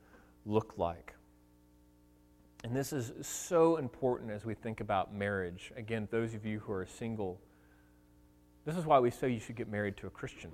look 0.44 0.74
like? 0.76 1.14
And 2.64 2.76
this 2.76 2.92
is 2.92 3.12
so 3.26 3.76
important 3.76 4.30
as 4.30 4.44
we 4.44 4.54
think 4.54 4.80
about 4.80 5.14
marriage. 5.14 5.72
Again, 5.76 6.08
those 6.10 6.34
of 6.34 6.44
you 6.44 6.58
who 6.58 6.72
are 6.72 6.84
single, 6.86 7.40
this 8.66 8.76
is 8.76 8.84
why 8.84 8.98
we 8.98 9.10
say 9.10 9.30
you 9.30 9.40
should 9.40 9.56
get 9.56 9.68
married 9.68 9.96
to 9.98 10.08
a 10.08 10.10
Christian. 10.10 10.50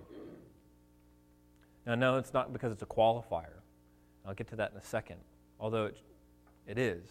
Now, 1.86 1.94
no, 1.94 2.16
it's 2.16 2.34
not 2.34 2.52
because 2.52 2.72
it's 2.72 2.82
a 2.82 2.86
qualifier. 2.86 3.60
I'll 4.26 4.34
get 4.34 4.48
to 4.48 4.56
that 4.56 4.72
in 4.72 4.78
a 4.78 4.84
second 4.84 5.18
although 5.60 5.86
it, 5.86 5.96
it 6.66 6.78
is. 6.78 7.02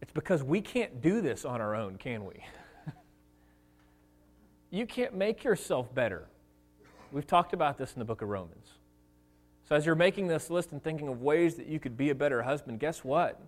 It's 0.00 0.12
because 0.12 0.42
we 0.42 0.60
can't 0.60 1.00
do 1.00 1.20
this 1.20 1.44
on 1.44 1.60
our 1.60 1.74
own, 1.74 1.96
can 1.96 2.24
we? 2.24 2.44
you 4.70 4.86
can't 4.86 5.14
make 5.14 5.44
yourself 5.44 5.94
better. 5.94 6.26
We've 7.12 7.26
talked 7.26 7.52
about 7.52 7.78
this 7.78 7.92
in 7.92 7.98
the 7.98 8.04
book 8.04 8.22
of 8.22 8.28
Romans. 8.28 8.66
So, 9.68 9.76
as 9.76 9.86
you're 9.86 9.94
making 9.94 10.26
this 10.26 10.50
list 10.50 10.72
and 10.72 10.82
thinking 10.82 11.08
of 11.08 11.22
ways 11.22 11.54
that 11.54 11.66
you 11.66 11.78
could 11.78 11.96
be 11.96 12.10
a 12.10 12.14
better 12.14 12.42
husband, 12.42 12.80
guess 12.80 13.04
what? 13.04 13.40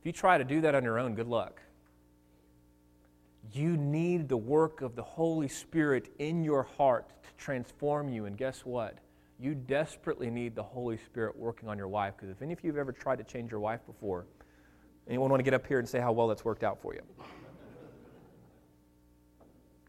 If 0.00 0.06
you 0.06 0.12
try 0.12 0.38
to 0.38 0.44
do 0.44 0.60
that 0.60 0.74
on 0.74 0.84
your 0.84 0.98
own, 0.98 1.14
good 1.14 1.26
luck. 1.26 1.60
You 3.52 3.76
need 3.76 4.28
the 4.28 4.36
work 4.36 4.82
of 4.82 4.96
the 4.96 5.02
Holy 5.02 5.48
Spirit 5.48 6.12
in 6.18 6.42
your 6.42 6.62
heart 6.62 7.08
to 7.22 7.28
transform 7.36 8.08
you. 8.08 8.26
And 8.26 8.36
guess 8.36 8.64
what? 8.64 8.98
you 9.38 9.54
desperately 9.54 10.30
need 10.30 10.54
the 10.54 10.62
Holy 10.62 10.96
Spirit 10.96 11.36
working 11.36 11.68
on 11.68 11.76
your 11.76 11.88
wife. 11.88 12.14
Because 12.16 12.30
if 12.30 12.40
any 12.42 12.52
of 12.52 12.62
you 12.62 12.70
have 12.70 12.78
ever 12.78 12.92
tried 12.92 13.18
to 13.18 13.24
change 13.24 13.50
your 13.50 13.60
wife 13.60 13.80
before, 13.86 14.26
anyone 15.08 15.30
want 15.30 15.40
to 15.40 15.44
get 15.44 15.54
up 15.54 15.66
here 15.66 15.78
and 15.78 15.88
say 15.88 16.00
how 16.00 16.12
well 16.12 16.28
that's 16.28 16.44
worked 16.44 16.64
out 16.64 16.80
for 16.80 16.94
you? 16.94 17.02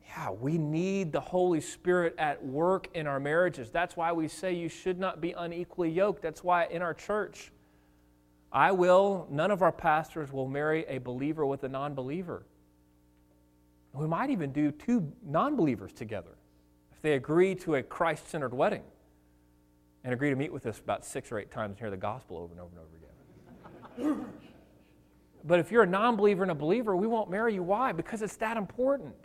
Yeah, 0.06 0.32
we 0.32 0.58
need 0.58 1.12
the 1.12 1.20
Holy 1.20 1.62
Spirit 1.62 2.15
at 2.17 2.43
work 2.43 2.88
in 2.93 3.08
our 3.08 3.20
marriages. 3.20 3.70
That's 3.70 3.96
why 3.96 4.12
we 4.12 4.28
say 4.28 4.54
you 4.54 4.67
should 4.67 5.00
not 5.00 5.22
be 5.22 5.34
unequally 5.34 5.91
yoked. 5.91 6.22
That's 6.22 6.43
why 6.43 6.65
in 6.65 6.82
our 6.82 6.93
church, 6.93 7.52
I 8.52 8.72
will, 8.72 9.28
none 9.30 9.52
of 9.52 9.62
our 9.62 9.72
pastors 9.72 10.34
will 10.34 10.48
marry 10.48 10.86
a 10.88 10.98
believer 10.98 11.46
with 11.46 11.63
a 11.63 11.70
non 11.70 11.93
believer. 11.93 12.43
We 13.97 14.07
might 14.07 14.29
even 14.29 14.51
do 14.51 14.71
two 14.71 15.12
non 15.25 15.55
believers 15.55 15.91
together 15.91 16.38
if 16.91 17.01
they 17.01 17.13
agree 17.13 17.55
to 17.55 17.75
a 17.75 17.83
Christ 17.83 18.29
centered 18.29 18.53
wedding 18.53 18.83
and 20.03 20.13
agree 20.13 20.29
to 20.29 20.36
meet 20.36 20.53
with 20.53 20.65
us 20.65 20.79
about 20.79 21.05
six 21.05 21.31
or 21.31 21.39
eight 21.39 21.51
times 21.51 21.71
and 21.71 21.79
hear 21.79 21.89
the 21.89 21.97
gospel 21.97 22.38
over 22.38 22.53
and 22.53 22.62
over 22.62 22.71
and 22.75 22.79
over 22.79 24.13
again. 24.15 24.25
but 25.43 25.60
if 25.60 25.71
you're 25.71 25.83
a 25.83 25.88
non 25.88 26.15
believer 26.15 26.43
and 26.43 26.51
a 26.51 26.55
believer, 26.55 26.95
we 26.95 27.07
won't 27.07 27.29
marry 27.29 27.53
you. 27.53 27.63
Why? 27.63 27.91
Because 27.91 28.21
it's 28.21 28.38
that 28.38 28.57
important. 28.57 29.15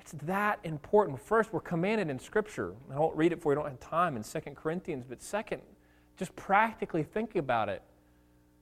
It's 0.00 0.12
that 0.22 0.60
important. 0.62 1.20
First, 1.20 1.52
we're 1.52 1.60
commanded 1.60 2.08
in 2.10 2.18
Scripture. 2.18 2.74
I 2.94 2.98
won't 2.98 3.16
read 3.16 3.32
it 3.32 3.42
for 3.42 3.52
you, 3.52 3.58
I 3.58 3.62
don't 3.62 3.70
have 3.70 3.80
time 3.80 4.16
in 4.16 4.22
Second 4.22 4.56
Corinthians. 4.56 5.04
But 5.08 5.22
second, 5.22 5.62
just 6.16 6.34
practically 6.36 7.02
think 7.02 7.36
about 7.36 7.68
it. 7.68 7.82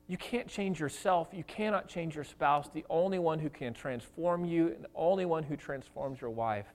You 0.06 0.16
can't 0.18 0.48
change 0.48 0.80
yourself. 0.80 1.28
You 1.32 1.44
cannot 1.44 1.88
change 1.88 2.14
your 2.14 2.24
spouse. 2.24 2.68
The 2.72 2.84
only 2.90 3.18
one 3.18 3.38
who 3.38 3.48
can 3.48 3.72
transform 3.72 4.44
you 4.44 4.68
and 4.68 4.84
the 4.84 4.90
only 4.94 5.24
one 5.24 5.42
who 5.42 5.56
transforms 5.56 6.20
your 6.20 6.30
wife 6.30 6.66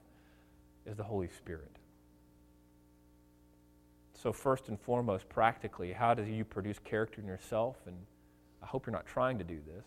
is 0.84 0.96
the 0.96 1.04
Holy 1.04 1.28
Spirit. 1.28 1.70
So, 4.14 4.32
first 4.32 4.68
and 4.68 4.78
foremost, 4.78 5.28
practically, 5.28 5.92
how 5.92 6.12
do 6.12 6.24
you 6.24 6.44
produce 6.44 6.78
character 6.78 7.20
in 7.20 7.26
yourself? 7.26 7.76
And 7.86 7.96
I 8.62 8.66
hope 8.66 8.86
you're 8.86 8.92
not 8.92 9.06
trying 9.06 9.38
to 9.38 9.44
do 9.44 9.58
this, 9.66 9.86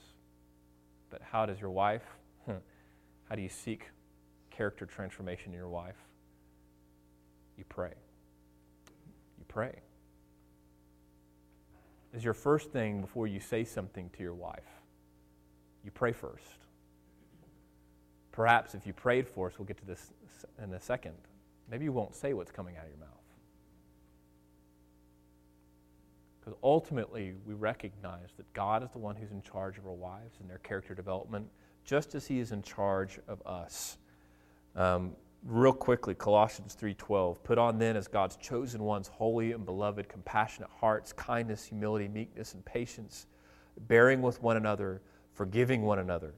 but 1.09 1.21
how 1.21 1.45
does 1.45 1.59
your 1.59 1.69
wife, 1.69 2.03
how 2.47 3.35
do 3.35 3.41
you 3.41 3.49
seek 3.49 3.89
character 4.49 4.85
transformation 4.85 5.51
in 5.51 5.57
your 5.57 5.69
wife? 5.69 5.97
You 7.57 7.65
pray. 7.69 7.93
You 9.37 9.45
pray. 9.47 9.81
Is 12.13 12.23
your 12.23 12.33
first 12.33 12.71
thing 12.71 13.01
before 13.01 13.27
you 13.27 13.39
say 13.39 13.63
something 13.63 14.09
to 14.11 14.23
your 14.23 14.33
wife. 14.35 14.81
You 15.83 15.91
pray 15.91 16.13
first. 16.13 16.45
Perhaps 18.31 18.75
if 18.75 18.87
you 18.87 18.93
prayed 18.93 19.27
for 19.27 19.47
us, 19.47 19.57
we'll 19.57 19.65
get 19.65 19.77
to 19.77 19.85
this 19.85 20.13
in 20.61 20.73
a 20.73 20.79
second. 20.79 21.15
Maybe 21.69 21.85
you 21.85 21.91
won't 21.91 22.15
say 22.15 22.33
what's 22.33 22.51
coming 22.51 22.77
out 22.77 22.83
of 22.83 22.89
your 22.89 22.99
mouth. 22.99 23.09
Because 26.39 26.57
ultimately, 26.61 27.35
we 27.45 27.53
recognize 27.53 28.29
that 28.37 28.51
God 28.53 28.83
is 28.83 28.89
the 28.91 28.97
one 28.97 29.15
who's 29.15 29.31
in 29.31 29.41
charge 29.41 29.77
of 29.77 29.85
our 29.85 29.93
wives 29.93 30.37
and 30.41 30.49
their 30.49 30.57
character 30.57 30.93
development, 30.93 31.47
just 31.85 32.15
as 32.15 32.27
He 32.27 32.39
is 32.39 32.51
in 32.51 32.61
charge 32.63 33.19
of 33.27 33.41
us. 33.45 33.97
Um, 34.75 35.15
real 35.45 35.73
quickly, 35.73 36.15
Colossians 36.15 36.75
3:12. 36.75 37.43
Put 37.43 37.57
on 37.57 37.77
then 37.77 37.95
as 37.95 38.07
God's 38.07 38.37
chosen 38.37 38.83
ones, 38.83 39.07
holy 39.07 39.51
and 39.51 39.65
beloved, 39.65 40.07
compassionate 40.09 40.69
hearts, 40.69 41.13
kindness, 41.13 41.65
humility, 41.65 42.07
meekness, 42.07 42.53
and 42.53 42.63
patience, 42.63 43.27
bearing 43.77 44.21
with 44.21 44.41
one 44.41 44.57
another, 44.57 45.01
forgiving 45.33 45.83
one 45.83 45.99
another. 45.99 46.35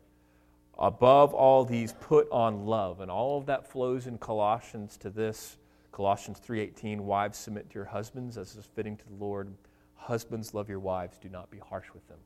Above 0.77 1.33
all 1.33 1.63
these, 1.63 1.93
put 1.93 2.29
on 2.31 2.65
love, 2.65 2.99
and 2.99 3.09
all 3.09 3.37
of 3.37 3.45
that 3.45 3.65
flows 3.65 4.07
in 4.07 4.17
Colossians 4.17 4.97
to 4.97 5.09
this. 5.09 5.57
Colossians 5.91 6.39
3:18. 6.39 7.05
Wives, 7.05 7.37
submit 7.37 7.69
to 7.69 7.75
your 7.75 7.85
husbands 7.85 8.37
as 8.37 8.55
is 8.55 8.65
fitting 8.65 8.97
to 8.97 9.05
the 9.07 9.15
Lord. 9.15 9.55
Husbands, 9.95 10.53
love 10.53 10.67
your 10.67 10.79
wives, 10.79 11.17
do 11.17 11.29
not 11.29 11.49
be 11.49 11.59
harsh 11.59 11.91
with 11.93 12.05
them. 12.07 12.19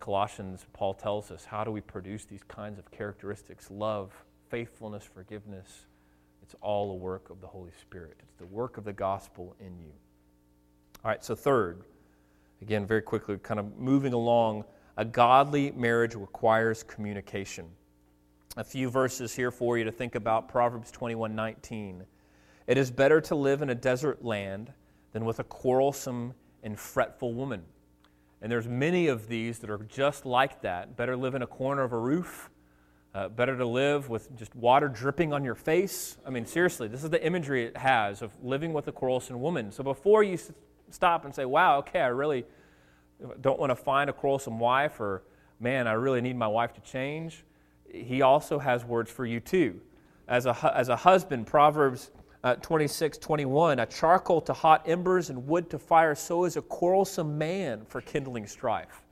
Colossians, 0.00 0.64
Paul 0.72 0.94
tells 0.94 1.30
us 1.30 1.44
how 1.44 1.64
do 1.64 1.70
we 1.70 1.80
produce 1.80 2.24
these 2.24 2.42
kinds 2.44 2.78
of 2.78 2.90
characteristics 2.90 3.70
love, 3.70 4.24
faithfulness, 4.48 5.04
forgiveness. 5.04 5.86
It's 6.42 6.54
all 6.60 6.90
a 6.92 6.94
work 6.94 7.30
of 7.30 7.40
the 7.40 7.46
Holy 7.46 7.72
Spirit, 7.80 8.16
it's 8.20 8.34
the 8.36 8.46
work 8.46 8.78
of 8.78 8.84
the 8.84 8.92
gospel 8.92 9.54
in 9.60 9.78
you. 9.78 9.92
All 11.04 11.10
right, 11.10 11.24
so 11.24 11.34
third, 11.34 11.82
again, 12.62 12.86
very 12.86 13.02
quickly, 13.02 13.38
kind 13.38 13.60
of 13.60 13.78
moving 13.78 14.12
along, 14.12 14.64
a 14.96 15.04
godly 15.04 15.70
marriage 15.72 16.14
requires 16.14 16.82
communication. 16.82 17.66
A 18.56 18.64
few 18.64 18.90
verses 18.90 19.34
here 19.34 19.52
for 19.52 19.78
you 19.78 19.84
to 19.84 19.92
think 19.92 20.16
about 20.16 20.48
Proverbs 20.48 20.90
21 20.90 21.36
19. 21.36 22.04
It 22.66 22.76
is 22.76 22.90
better 22.90 23.20
to 23.22 23.34
live 23.34 23.62
in 23.62 23.70
a 23.70 23.74
desert 23.74 24.24
land 24.24 24.72
than 25.12 25.24
with 25.24 25.38
a 25.38 25.44
quarrelsome 25.44 26.34
and 26.62 26.78
fretful 26.78 27.32
woman. 27.32 27.62
And 28.42 28.50
there's 28.50 28.68
many 28.68 29.08
of 29.08 29.28
these 29.28 29.58
that 29.60 29.70
are 29.70 29.78
just 29.78 30.26
like 30.26 30.62
that. 30.62 30.96
Better 30.96 31.16
live 31.16 31.34
in 31.34 31.42
a 31.42 31.46
corner 31.46 31.82
of 31.82 31.92
a 31.92 31.98
roof. 31.98 32.50
Uh, 33.14 33.28
better 33.28 33.56
to 33.56 33.66
live 33.66 34.08
with 34.08 34.36
just 34.36 34.54
water 34.54 34.88
dripping 34.88 35.32
on 35.32 35.42
your 35.42 35.54
face. 35.54 36.18
I 36.26 36.30
mean, 36.30 36.44
seriously, 36.44 36.88
this 36.88 37.02
is 37.02 37.10
the 37.10 37.24
imagery 37.24 37.64
it 37.64 37.76
has 37.76 38.22
of 38.22 38.32
living 38.42 38.72
with 38.72 38.86
a 38.88 38.92
quarrelsome 38.92 39.40
woman. 39.40 39.72
So 39.72 39.82
before 39.82 40.22
you 40.22 40.38
stop 40.90 41.24
and 41.24 41.34
say, 41.34 41.44
wow, 41.44 41.78
okay, 41.78 42.00
I 42.00 42.08
really 42.08 42.44
don't 43.40 43.58
want 43.58 43.70
to 43.70 43.76
find 43.76 44.10
a 44.10 44.12
quarrelsome 44.12 44.58
wife, 44.58 45.00
or 45.00 45.22
man, 45.58 45.86
I 45.86 45.92
really 45.92 46.20
need 46.20 46.36
my 46.36 46.46
wife 46.46 46.74
to 46.74 46.80
change, 46.82 47.44
he 47.90 48.22
also 48.22 48.58
has 48.58 48.84
words 48.84 49.10
for 49.10 49.24
you 49.24 49.40
too. 49.40 49.80
As 50.28 50.44
a, 50.44 50.72
as 50.76 50.90
a 50.90 50.96
husband, 50.96 51.46
Proverbs 51.46 52.10
uh, 52.44 52.54
26, 52.56 53.18
21. 53.18 53.78
A 53.78 53.86
charcoal 53.86 54.40
to 54.42 54.52
hot 54.52 54.88
embers 54.88 55.30
and 55.30 55.46
wood 55.46 55.68
to 55.70 55.78
fire, 55.78 56.14
so 56.14 56.44
is 56.44 56.56
a 56.56 56.62
quarrelsome 56.62 57.36
man 57.36 57.84
for 57.88 58.00
kindling 58.00 58.46
strife. 58.46 59.02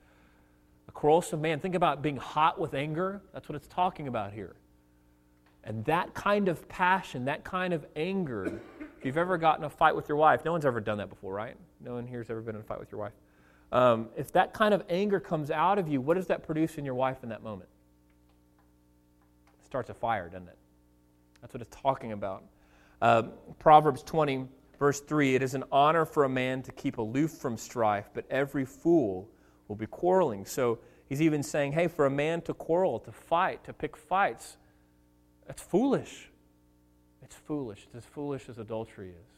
A 0.87 0.91
quarrelsome 0.91 1.41
man, 1.41 1.59
think 1.59 1.75
about 1.75 2.01
being 2.01 2.17
hot 2.17 2.59
with 2.59 2.73
anger. 2.73 3.21
That's 3.33 3.47
what 3.49 3.55
it's 3.55 3.67
talking 3.67 4.07
about 4.07 4.33
here. 4.33 4.55
And 5.63 5.83
that 5.85 6.13
kind 6.13 6.47
of 6.47 6.67
passion, 6.69 7.25
that 7.25 7.43
kind 7.43 7.73
of 7.73 7.85
anger, 7.95 8.61
if 8.97 9.05
you've 9.05 9.17
ever 9.17 9.37
gotten 9.37 9.65
a 9.65 9.69
fight 9.69 9.95
with 9.95 10.07
your 10.07 10.17
wife, 10.17 10.45
no 10.45 10.53
one's 10.53 10.65
ever 10.65 10.79
done 10.79 10.97
that 10.99 11.09
before, 11.09 11.33
right? 11.33 11.55
No 11.81 11.95
one 11.95 12.07
here's 12.07 12.29
ever 12.29 12.41
been 12.41 12.55
in 12.55 12.61
a 12.61 12.63
fight 12.63 12.79
with 12.79 12.91
your 12.91 13.01
wife. 13.01 13.11
Um, 13.71 14.07
if 14.15 14.31
that 14.31 14.53
kind 14.53 14.73
of 14.73 14.83
anger 14.89 15.19
comes 15.19 15.51
out 15.51 15.77
of 15.77 15.89
you, 15.89 15.99
what 15.99 16.15
does 16.15 16.27
that 16.27 16.45
produce 16.45 16.77
in 16.77 16.85
your 16.85 16.95
wife 16.95 17.17
in 17.21 17.29
that 17.29 17.43
moment? 17.43 17.69
It 19.59 19.65
starts 19.65 19.89
a 19.89 19.93
fire, 19.93 20.29
doesn't 20.29 20.47
it? 20.47 20.57
That's 21.41 21.53
what 21.53 21.61
it's 21.61 21.75
talking 21.75 22.13
about. 22.13 22.43
Uh, 23.01 23.23
Proverbs 23.59 24.03
20, 24.03 24.47
verse 24.79 25.01
3 25.01 25.35
It 25.35 25.43
is 25.43 25.53
an 25.53 25.65
honor 25.71 26.05
for 26.05 26.23
a 26.23 26.29
man 26.29 26.63
to 26.63 26.71
keep 26.71 26.97
aloof 26.97 27.31
from 27.31 27.57
strife, 27.57 28.09
but 28.13 28.25
every 28.29 28.65
fool 28.65 29.29
will 29.67 29.75
be 29.75 29.87
quarreling. 29.87 30.45
So 30.45 30.79
he's 31.07 31.21
even 31.21 31.43
saying, 31.43 31.73
hey, 31.73 31.87
for 31.87 32.05
a 32.05 32.09
man 32.09 32.41
to 32.41 32.53
quarrel, 32.53 32.99
to 32.99 33.11
fight, 33.11 33.63
to 33.65 33.73
pick 33.73 33.95
fights, 33.95 34.57
that's 35.45 35.61
foolish. 35.61 36.29
It's 37.21 37.35
foolish. 37.35 37.83
It's 37.85 37.95
as 37.95 38.05
foolish 38.05 38.49
as 38.49 38.57
adultery 38.57 39.09
is. 39.09 39.37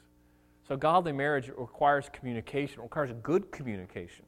So, 0.67 0.77
godly 0.77 1.11
marriage 1.11 1.49
requires 1.57 2.09
communication, 2.13 2.79
it 2.79 2.83
requires 2.83 3.11
good 3.23 3.51
communication. 3.51 4.25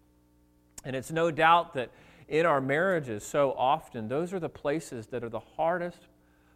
And 0.84 0.96
it's 0.96 1.12
no 1.12 1.30
doubt 1.30 1.76
that 1.76 1.92
in 2.28 2.48
our 2.48 2.60
marriages, 2.60 3.24
so 3.24 3.54
often, 3.58 4.08
those 4.08 4.34
are 4.34 4.40
the 4.40 4.50
places 4.50 5.08
that 5.08 5.24
are 5.24 5.30
the 5.30 5.40
hardest 5.40 6.08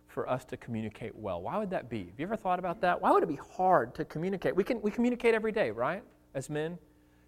for 0.08 0.28
us 0.28 0.46
to 0.46 0.58
communicate 0.58 1.16
well. 1.16 1.42
Why 1.42 1.58
would 1.58 1.70
that 1.72 1.90
be? 1.90 2.06
Have 2.06 2.20
you 2.20 2.26
ever 2.26 2.36
thought 2.36 2.58
about 2.58 2.82
that? 2.82 3.00
Why 3.00 3.12
would 3.12 3.22
it 3.22 3.30
be 3.30 3.40
hard 3.56 3.94
to 3.96 4.06
communicate? 4.06 4.56
We, 4.56 4.64
can, 4.64 4.82
we 4.82 4.90
communicate 4.90 5.36
every 5.36 5.52
day, 5.52 5.70
right? 5.72 6.02
As 6.34 6.50
men. 6.50 6.80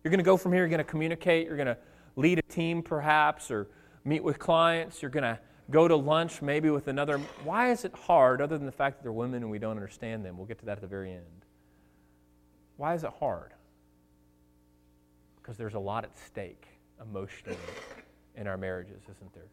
You're 0.03 0.09
going 0.09 0.19
to 0.19 0.23
go 0.23 0.37
from 0.37 0.53
here, 0.53 0.61
you're 0.61 0.69
going 0.69 0.77
to 0.77 0.83
communicate, 0.83 1.47
you're 1.47 1.57
going 1.57 1.67
to 1.67 1.77
lead 2.17 2.39
a 2.39 2.41
team 2.41 2.81
perhaps, 2.81 3.49
or 3.49 3.69
meet 4.03 4.23
with 4.23 4.39
clients, 4.39 5.01
you're 5.01 5.11
going 5.11 5.23
to 5.23 5.39
go 5.71 5.87
to 5.87 5.95
lunch 5.95 6.41
maybe 6.41 6.69
with 6.69 6.89
another. 6.89 7.19
Why 7.43 7.71
is 7.71 7.85
it 7.85 7.93
hard, 7.93 8.41
other 8.41 8.57
than 8.57 8.65
the 8.65 8.71
fact 8.71 8.97
that 8.97 9.03
they're 9.03 9.13
women 9.13 9.43
and 9.43 9.51
we 9.51 9.59
don't 9.59 9.77
understand 9.77 10.25
them? 10.25 10.37
We'll 10.37 10.47
get 10.47 10.59
to 10.59 10.65
that 10.65 10.77
at 10.77 10.81
the 10.81 10.87
very 10.87 11.11
end. 11.11 11.45
Why 12.75 12.93
is 12.93 13.03
it 13.03 13.11
hard? 13.19 13.53
Because 15.37 15.57
there's 15.57 15.75
a 15.75 15.79
lot 15.79 16.03
at 16.03 16.17
stake 16.17 16.67
emotionally 17.01 17.57
in 18.35 18.47
our 18.47 18.57
marriages, 18.57 19.03
isn't 19.03 19.33
there? 19.33 19.49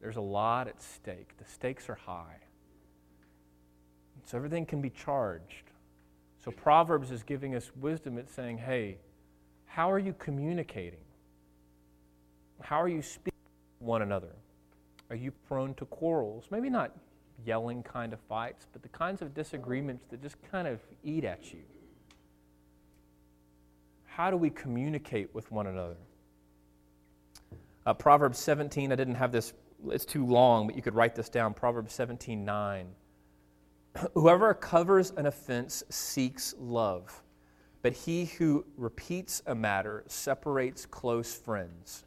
There's 0.00 0.16
a 0.16 0.22
lot 0.22 0.68
at 0.68 0.80
stake. 0.80 1.36
The 1.36 1.44
stakes 1.44 1.88
are 1.90 1.94
high. 1.94 2.38
So 4.24 4.36
everything 4.36 4.64
can 4.64 4.80
be 4.80 4.90
charged. 4.90 5.70
So 6.44 6.50
Proverbs 6.50 7.10
is 7.10 7.22
giving 7.22 7.54
us 7.54 7.70
wisdom. 7.76 8.16
It's 8.16 8.32
saying, 8.32 8.58
hey, 8.58 8.98
how 9.66 9.90
are 9.90 9.98
you 9.98 10.14
communicating? 10.18 11.00
How 12.62 12.80
are 12.80 12.88
you 12.88 13.02
speaking 13.02 13.32
to 13.80 13.84
one 13.84 14.02
another? 14.02 14.34
Are 15.10 15.16
you 15.16 15.32
prone 15.48 15.74
to 15.74 15.86
quarrels? 15.86 16.46
Maybe 16.50 16.70
not 16.70 16.92
yelling 17.44 17.82
kind 17.82 18.12
of 18.12 18.20
fights, 18.28 18.66
but 18.72 18.82
the 18.82 18.88
kinds 18.88 19.22
of 19.22 19.34
disagreements 19.34 20.04
that 20.10 20.22
just 20.22 20.36
kind 20.50 20.68
of 20.68 20.80
eat 21.02 21.24
at 21.24 21.52
you. 21.52 21.60
How 24.04 24.30
do 24.30 24.36
we 24.36 24.50
communicate 24.50 25.34
with 25.34 25.50
one 25.50 25.66
another? 25.66 25.96
Uh, 27.86 27.94
Proverbs 27.94 28.38
17, 28.38 28.92
I 28.92 28.96
didn't 28.96 29.14
have 29.14 29.32
this 29.32 29.54
it's 29.88 30.04
too 30.04 30.26
long, 30.26 30.66
but 30.66 30.76
you 30.76 30.82
could 30.82 30.94
write 30.94 31.14
this 31.14 31.28
down 31.28 31.54
Proverbs 31.54 31.94
17 31.94 32.44
9. 32.44 32.86
Whoever 34.14 34.54
covers 34.54 35.12
an 35.16 35.26
offense 35.26 35.82
seeks 35.88 36.54
love, 36.58 37.22
but 37.82 37.92
he 37.92 38.26
who 38.26 38.64
repeats 38.76 39.42
a 39.46 39.54
matter 39.54 40.04
separates 40.06 40.86
close 40.86 41.34
friends. 41.34 42.04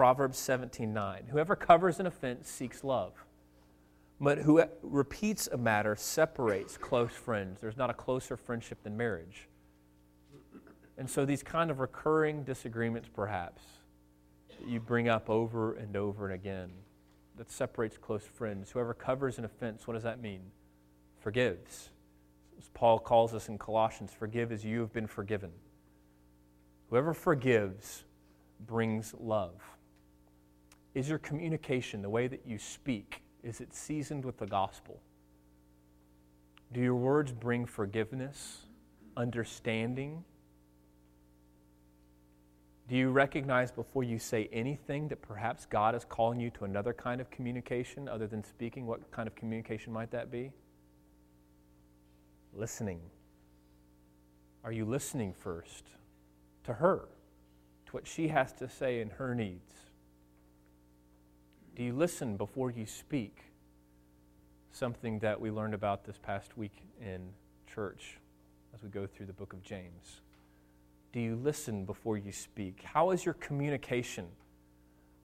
Proverbs 0.00 0.38
17 0.38 0.94
9. 0.94 1.24
Whoever 1.30 1.54
covers 1.54 2.00
an 2.00 2.06
offense 2.06 2.48
seeks 2.48 2.82
love, 2.82 3.12
but 4.18 4.38
who 4.38 4.64
repeats 4.80 5.46
a 5.52 5.58
matter 5.58 5.94
separates 5.94 6.78
close 6.78 7.10
friends. 7.10 7.60
There's 7.60 7.76
not 7.76 7.90
a 7.90 7.92
closer 7.92 8.38
friendship 8.38 8.82
than 8.82 8.96
marriage. 8.96 9.46
And 10.96 11.10
so 11.10 11.26
these 11.26 11.42
kind 11.42 11.70
of 11.70 11.80
recurring 11.80 12.44
disagreements, 12.44 13.10
perhaps, 13.12 13.60
that 14.58 14.66
you 14.66 14.80
bring 14.80 15.10
up 15.10 15.28
over 15.28 15.74
and 15.74 15.94
over 15.94 16.24
and 16.24 16.34
again 16.34 16.70
that 17.36 17.50
separates 17.50 17.98
close 17.98 18.24
friends. 18.24 18.70
Whoever 18.70 18.94
covers 18.94 19.36
an 19.36 19.44
offense, 19.44 19.86
what 19.86 19.92
does 19.92 20.04
that 20.04 20.18
mean? 20.18 20.40
Forgives. 21.18 21.90
As 22.58 22.70
Paul 22.72 23.00
calls 23.00 23.34
us 23.34 23.50
in 23.50 23.58
Colossians, 23.58 24.12
forgive 24.18 24.50
as 24.50 24.64
you 24.64 24.80
have 24.80 24.94
been 24.94 25.06
forgiven. 25.06 25.50
Whoever 26.88 27.12
forgives 27.12 28.04
brings 28.66 29.14
love. 29.20 29.60
Is 30.94 31.08
your 31.08 31.18
communication, 31.18 32.02
the 32.02 32.10
way 32.10 32.26
that 32.26 32.42
you 32.46 32.58
speak, 32.58 33.22
is 33.42 33.60
it 33.60 33.74
seasoned 33.74 34.24
with 34.24 34.38
the 34.38 34.46
gospel? 34.46 35.00
Do 36.72 36.80
your 36.80 36.94
words 36.94 37.32
bring 37.32 37.66
forgiveness, 37.66 38.66
understanding, 39.16 40.24
do 42.90 42.96
you 42.96 43.10
recognize 43.10 43.70
before 43.70 44.02
you 44.02 44.18
say 44.18 44.48
anything 44.52 45.06
that 45.08 45.22
perhaps 45.22 45.64
God 45.64 45.94
is 45.94 46.04
calling 46.04 46.40
you 46.40 46.50
to 46.50 46.64
another 46.64 46.92
kind 46.92 47.20
of 47.20 47.30
communication 47.30 48.08
other 48.08 48.26
than 48.26 48.42
speaking? 48.42 48.84
What 48.84 49.12
kind 49.12 49.28
of 49.28 49.36
communication 49.36 49.92
might 49.92 50.10
that 50.10 50.28
be? 50.28 50.50
Listening. 52.52 52.98
Are 54.64 54.72
you 54.72 54.84
listening 54.84 55.32
first 55.32 55.84
to 56.64 56.72
her, 56.72 57.08
to 57.86 57.92
what 57.92 58.08
she 58.08 58.26
has 58.26 58.52
to 58.54 58.68
say 58.68 59.00
and 59.00 59.12
her 59.12 59.36
needs? 59.36 59.72
Do 61.76 61.82
you 61.82 61.92
listen 61.92 62.36
before 62.36 62.70
you 62.70 62.86
speak? 62.86 63.44
Something 64.72 65.18
that 65.20 65.40
we 65.40 65.50
learned 65.50 65.74
about 65.74 66.04
this 66.04 66.18
past 66.18 66.56
week 66.56 66.84
in 67.00 67.30
church 67.72 68.18
as 68.74 68.82
we 68.82 68.88
go 68.88 69.06
through 69.06 69.26
the 69.26 69.32
book 69.32 69.52
of 69.52 69.62
James. 69.62 70.20
Do 71.12 71.20
you 71.20 71.36
listen 71.36 71.84
before 71.84 72.16
you 72.16 72.32
speak? 72.32 72.82
How 72.82 73.10
is 73.10 73.24
your 73.24 73.34
communication? 73.34 74.26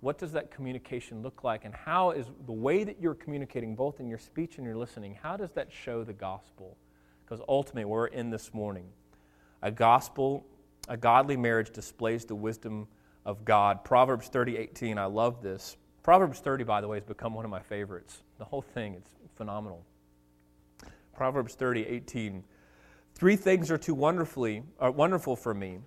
What 0.01 0.19
does 0.19 0.33
that 0.33 0.51
communication 0.51 1.23
look 1.23 1.45
like? 1.45 1.65
And 1.65 1.75
how 1.75 2.11
is 2.11 2.27
the 2.45 2.53
way 2.53 2.85
that 2.85 3.01
you're 3.01 3.15
communicating, 3.15 3.75
both 3.75 4.01
in 4.01 4.09
your 4.09 4.19
speech 4.19 4.57
and 4.57 4.67
your 4.67 4.77
listening, 4.77 5.17
how 5.21 5.37
does 5.37 5.53
that 5.53 5.73
show 5.73 6.05
the 6.05 6.13
gospel? 6.13 6.77
Because 7.25 7.45
ultimately, 7.49 7.85
we're 7.85 8.07
in 8.07 8.31
this 8.31 8.53
morning. 8.55 8.87
A 9.63 9.71
gospel, 9.71 10.47
a 10.89 10.97
godly 10.97 11.37
marriage 11.37 11.71
displays 11.71 12.25
the 12.25 12.35
wisdom 12.35 12.87
of 13.25 13.45
God. 13.45 13.85
Proverbs 13.85 14.29
30, 14.29 14.57
18, 14.57 14.99
I 14.99 15.07
love 15.07 15.43
this. 15.43 15.77
Proverbs 16.07 16.39
30, 16.39 16.65
by 16.65 16.81
the 16.81 16.89
way, 16.89 16.97
has 16.99 17.05
become 17.05 17.35
one 17.35 17.45
of 17.45 17.51
my 17.51 17.61
favorites. 17.61 18.23
The 18.39 18.45
whole 18.45 18.63
thing, 18.63 18.95
it's 18.95 19.11
phenomenal. 19.35 19.85
Proverbs 21.13 21.55
30, 21.57 21.85
18. 21.85 22.45
Three 23.15 23.35
things 23.35 23.71
are 23.71 23.79
too 23.79 23.95
wonderfully, 23.95 24.63
are 24.79 24.91
wonderful 24.91 25.35
for 25.35 25.53
me 25.53 25.81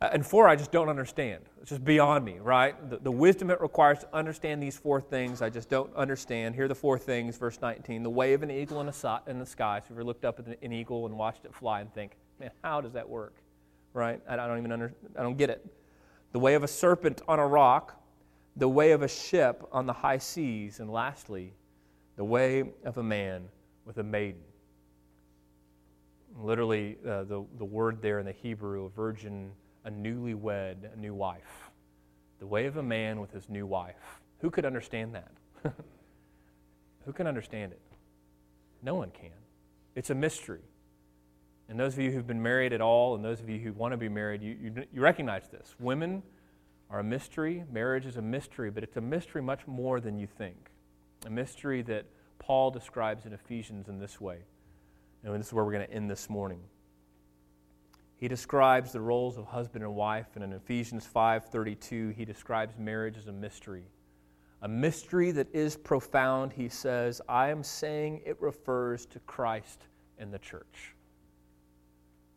uh, 0.00 0.10
and 0.12 0.24
four, 0.24 0.48
I 0.48 0.54
just 0.54 0.70
don't 0.70 0.88
understand. 0.88 1.42
It's 1.60 1.70
just 1.70 1.84
beyond 1.84 2.24
me, 2.24 2.38
right? 2.40 2.88
The, 2.88 2.98
the, 2.98 3.10
wisdom 3.10 3.50
it 3.50 3.60
requires 3.60 3.98
to 4.00 4.08
understand 4.14 4.62
these 4.62 4.76
four 4.76 5.00
things, 5.00 5.42
I 5.42 5.50
just 5.50 5.68
don't 5.68 5.94
understand. 5.96 6.54
Here 6.54 6.66
are 6.66 6.68
the 6.68 6.74
four 6.74 6.98
things, 6.98 7.36
verse 7.36 7.60
19. 7.60 8.04
The 8.04 8.10
way 8.10 8.32
of 8.32 8.44
an 8.44 8.50
eagle 8.50 8.80
in, 8.80 8.88
a, 8.88 9.20
in 9.26 9.40
the 9.40 9.46
sky. 9.46 9.80
So, 9.80 9.84
if 9.84 9.90
you 9.90 9.96
ever 9.96 10.04
looked 10.04 10.24
up 10.24 10.38
at 10.38 10.46
an 10.62 10.72
eagle 10.72 11.06
and 11.06 11.18
watched 11.18 11.44
it 11.44 11.52
fly 11.52 11.80
and 11.80 11.92
think, 11.92 12.12
man, 12.38 12.52
how 12.62 12.80
does 12.80 12.92
that 12.92 13.08
work? 13.08 13.34
Right? 13.92 14.20
I, 14.28 14.36
don't 14.36 14.58
even 14.58 14.70
under, 14.70 14.94
I 15.18 15.22
don't 15.22 15.36
get 15.36 15.50
it. 15.50 15.66
The 16.30 16.38
way 16.38 16.54
of 16.54 16.62
a 16.62 16.68
serpent 16.68 17.22
on 17.26 17.40
a 17.40 17.46
rock. 17.46 18.00
The 18.56 18.68
way 18.68 18.92
of 18.92 19.02
a 19.02 19.08
ship 19.08 19.66
on 19.72 19.86
the 19.86 19.92
high 19.92 20.18
seas. 20.18 20.80
And 20.80 20.90
lastly, 20.90 21.52
the 22.16 22.24
way 22.24 22.64
of 22.84 22.98
a 22.98 23.02
man 23.02 23.48
with 23.84 23.98
a 23.98 24.02
maiden. 24.02 24.42
Literally, 26.36 26.98
uh, 27.06 27.24
the, 27.24 27.44
the 27.58 27.64
word 27.64 28.02
there 28.02 28.18
in 28.18 28.26
the 28.26 28.32
Hebrew, 28.32 28.86
a 28.86 28.88
virgin 28.90 29.52
a 29.84 29.90
newlywed, 29.90 30.92
a 30.92 30.96
new 30.96 31.14
wife. 31.14 31.70
The 32.38 32.46
way 32.46 32.66
of 32.66 32.76
a 32.76 32.82
man 32.82 33.20
with 33.20 33.32
his 33.32 33.48
new 33.48 33.66
wife. 33.66 34.20
Who 34.40 34.50
could 34.50 34.64
understand 34.64 35.14
that? 35.14 35.32
Who 37.04 37.12
can 37.12 37.26
understand 37.26 37.72
it? 37.72 37.80
No 38.82 38.94
one 38.94 39.10
can. 39.10 39.30
It's 39.94 40.10
a 40.10 40.14
mystery. 40.14 40.60
And 41.68 41.80
those 41.80 41.94
of 41.94 42.00
you 42.00 42.10
who've 42.10 42.26
been 42.26 42.42
married 42.42 42.72
at 42.72 42.80
all, 42.80 43.14
and 43.14 43.24
those 43.24 43.40
of 43.40 43.48
you 43.48 43.58
who 43.58 43.72
want 43.72 43.92
to 43.92 43.96
be 43.96 44.08
married, 44.08 44.42
you, 44.42 44.56
you, 44.60 44.84
you 44.92 45.00
recognize 45.00 45.48
this. 45.48 45.74
Women 45.80 46.22
are 46.90 47.00
a 47.00 47.04
mystery. 47.04 47.64
Marriage 47.70 48.06
is 48.06 48.16
a 48.16 48.22
mystery, 48.22 48.70
but 48.70 48.82
it's 48.82 48.96
a 48.96 49.00
mystery 49.00 49.42
much 49.42 49.66
more 49.66 50.00
than 50.00 50.18
you 50.18 50.26
think. 50.26 50.70
A 51.26 51.30
mystery 51.30 51.82
that 51.82 52.06
Paul 52.38 52.70
describes 52.70 53.26
in 53.26 53.32
Ephesians 53.32 53.88
in 53.88 53.98
this 53.98 54.20
way. 54.20 54.38
And 55.22 55.34
this 55.34 55.48
is 55.48 55.52
where 55.52 55.64
we're 55.64 55.72
going 55.72 55.86
to 55.86 55.92
end 55.92 56.10
this 56.10 56.30
morning. 56.30 56.60
He 58.16 58.26
describes 58.26 58.92
the 58.92 59.00
roles 59.00 59.36
of 59.36 59.44
husband 59.46 59.84
and 59.84 59.94
wife, 59.94 60.28
and 60.34 60.42
in 60.42 60.52
Ephesians 60.52 61.06
5:32, 61.06 62.14
he 62.14 62.24
describes 62.24 62.76
marriage 62.78 63.16
as 63.16 63.28
a 63.28 63.32
mystery. 63.32 63.84
A 64.62 64.68
mystery 64.68 65.30
that 65.32 65.54
is 65.54 65.76
profound, 65.76 66.52
he 66.52 66.68
says, 66.68 67.20
I 67.28 67.50
am 67.50 67.62
saying 67.62 68.22
it 68.24 68.40
refers 68.40 69.06
to 69.06 69.20
Christ 69.20 69.86
and 70.18 70.32
the 70.34 70.38
church. 70.38 70.96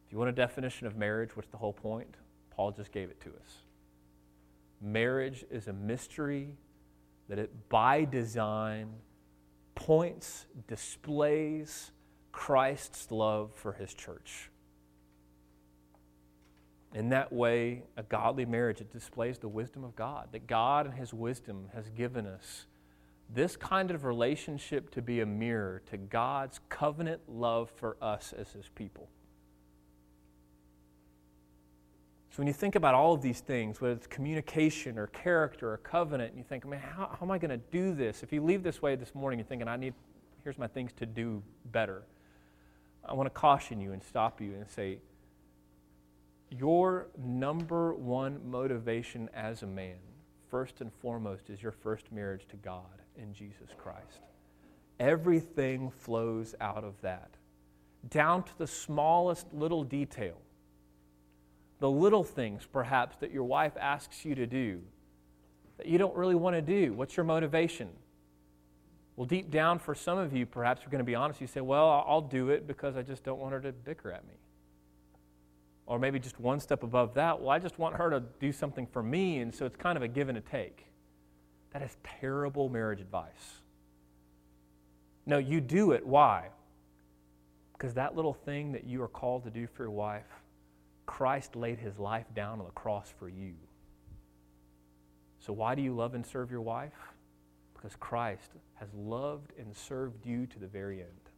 If 0.06 0.12
you 0.12 0.20
want 0.20 0.30
a 0.30 0.34
definition 0.34 0.86
of 0.86 0.96
marriage, 0.96 1.36
what's 1.36 1.50
the 1.50 1.58
whole 1.58 1.74
point? 1.74 2.16
Paul 2.52 2.72
just 2.72 2.92
gave 2.92 3.10
it 3.10 3.20
to 3.22 3.30
us. 3.30 3.64
Marriage 4.82 5.46
is 5.52 5.68
a 5.68 5.74
mystery 5.74 6.56
that 7.30 7.40
it 7.40 7.70
by 7.70 8.04
design 8.06 8.90
points, 9.76 10.46
displays 10.68 11.92
Christ's 12.32 13.12
love 13.12 13.54
for 13.54 13.74
his 13.74 13.94
church. 13.94 14.50
In 16.94 17.10
that 17.10 17.32
way, 17.32 17.84
a 17.96 18.04
godly 18.04 18.46
marriage, 18.46 18.82
it 18.82 18.92
displays 18.92 19.38
the 19.38 19.48
wisdom 19.48 19.84
of 19.84 19.96
God, 19.96 20.30
that 20.34 20.46
God 20.46 20.86
and 20.86 20.96
His 20.96 21.14
wisdom 21.14 21.70
has 21.74 21.90
given 21.90 22.28
us 22.28 22.66
this 23.34 23.56
kind 23.56 23.92
of 23.92 24.04
relationship 24.04 24.92
to 24.92 25.02
be 25.02 25.22
a 25.22 25.26
mirror 25.26 25.82
to 25.90 25.98
God's 25.98 26.60
covenant 26.68 27.22
love 27.30 27.70
for 27.70 27.96
us 28.02 28.34
as 28.38 28.52
His 28.52 28.68
people. 28.76 29.08
So 32.32 32.38
when 32.38 32.48
you 32.48 32.54
think 32.54 32.76
about 32.76 32.96
all 32.96 33.14
of 33.14 33.22
these 33.22 33.42
things, 33.42 33.82
whether 33.82 33.94
it's 33.94 34.08
communication 34.08 34.98
or 34.98 35.08
character 35.08 35.74
or 35.74 35.78
covenant, 35.78 36.30
and 36.30 36.38
you 36.38 36.46
think, 36.46 36.66
man, 36.66 36.80
how, 36.80 37.08
how 37.08 37.26
am 37.26 37.30
I 37.30 37.38
going 37.38 37.52
to 37.52 37.58
do 37.58 37.94
this? 37.94 38.24
If 38.24 38.32
you 38.32 38.42
leave 38.42 38.64
this 38.64 38.82
way 38.82 38.96
this 38.96 39.14
morning, 39.14 39.38
you're 39.38 39.46
thinking, 39.46 39.68
I 39.68 39.76
need, 39.76 39.94
here's 40.42 40.58
my 40.58 40.68
things 40.68 40.94
to 40.94 41.06
do 41.06 41.44
better. 41.66 42.04
I 43.04 43.14
want 43.16 43.28
to 43.28 43.38
caution 43.38 43.82
you 43.82 43.92
and 43.92 44.02
stop 44.02 44.40
you 44.40 44.54
and 44.54 44.70
say, 44.70 45.00
your 46.50 47.08
number 47.18 47.94
one 47.96 48.40
motivation 48.50 49.30
as 49.34 49.64
a 49.64 49.68
man, 49.68 49.98
first 50.50 50.80
and 50.80 50.92
foremost, 51.02 51.50
is 51.50 51.62
your 51.62 51.74
first 51.74 52.14
marriage 52.14 52.48
to 52.50 52.56
God 52.56 53.02
in 53.18 53.34
Jesus 53.34 53.72
Christ. 53.78 54.22
Everything 55.02 55.92
flows 55.92 56.56
out 56.62 56.86
of 56.86 56.94
that, 57.02 57.32
down 58.10 58.44
to 58.44 58.58
the 58.58 58.68
smallest 58.68 59.54
little 59.54 59.84
detail. 59.84 60.38
The 61.82 61.90
little 61.90 62.24
things, 62.24 62.68
perhaps, 62.72 63.18
that 63.18 63.32
your 63.32 63.44
wife 63.44 63.74
asks 63.80 64.24
you 64.24 64.36
to 64.36 64.46
do 64.46 64.82
that 65.78 65.88
you 65.88 65.98
don't 65.98 66.16
really 66.16 66.36
want 66.36 66.56
to 66.56 66.62
do. 66.62 66.94
What's 66.94 67.18
your 67.18 67.24
motivation? 67.24 67.90
Well, 69.16 69.26
deep 69.26 69.50
down, 69.50 69.80
for 69.80 69.96
some 69.96 70.20
of 70.20 70.32
you, 70.32 70.46
perhaps 70.46 70.82
we're 70.86 70.92
going 70.92 71.00
to 71.00 71.06
be 71.06 71.16
honest, 71.16 71.42
you 71.42 71.48
say, 71.48 71.60
Well, 71.60 72.06
I'll 72.08 72.22
do 72.22 72.50
it 72.50 72.68
because 72.68 72.96
I 72.96 73.02
just 73.02 73.24
don't 73.24 73.40
want 73.40 73.54
her 73.54 73.62
to 73.62 73.72
bicker 73.72 74.12
at 74.12 74.28
me. 74.28 74.36
Or 75.88 75.98
maybe 75.98 76.20
just 76.20 76.40
one 76.40 76.60
step 76.60 76.84
above 76.84 77.16
that, 77.16 77.42
well, 77.42 77.50
I 77.50 77.58
just 77.58 77.80
want 77.80 77.96
her 77.96 78.12
to 78.12 78.22
do 78.40 78.52
something 78.52 78.86
for 78.86 79.02
me, 79.02 79.40
and 79.40 79.54
so 79.54 79.66
it's 79.66 79.76
kind 79.76 79.98
of 79.98 80.04
a 80.04 80.08
give 80.08 80.30
and 80.30 80.38
a 80.38 80.42
take. 80.42 80.86
That 81.74 81.82
is 81.82 81.98
terrible 82.04 82.70
marriage 82.70 83.02
advice. 83.02 83.56
No, 85.26 85.40
you 85.40 85.62
do 85.62 85.94
it. 85.94 86.06
Why? 86.06 86.50
Because 87.74 87.96
that 87.96 88.16
little 88.16 88.36
thing 88.36 88.72
that 88.74 88.86
you 88.86 89.02
are 89.02 89.08
called 89.08 89.46
to 89.46 89.50
do 89.50 89.66
for 89.66 89.84
your 89.84 89.92
wife, 89.92 90.41
Christ 91.06 91.56
laid 91.56 91.80
his 91.80 92.00
life 92.00 92.26
down 92.34 92.60
on 92.60 92.66
the 92.66 92.72
cross 92.72 93.14
for 93.18 93.30
you. 93.30 93.54
So, 95.40 95.54
why 95.54 95.76
do 95.76 95.82
you 95.82 95.96
love 95.96 96.14
and 96.14 96.26
serve 96.26 96.52
your 96.52 96.62
wife? 96.62 96.94
Because 97.74 97.96
Christ 98.00 98.52
has 98.76 98.90
loved 98.94 99.54
and 99.58 99.76
served 99.76 100.26
you 100.26 100.46
to 100.46 100.60
the 100.60 100.68
very 100.68 101.00
end. 101.00 101.32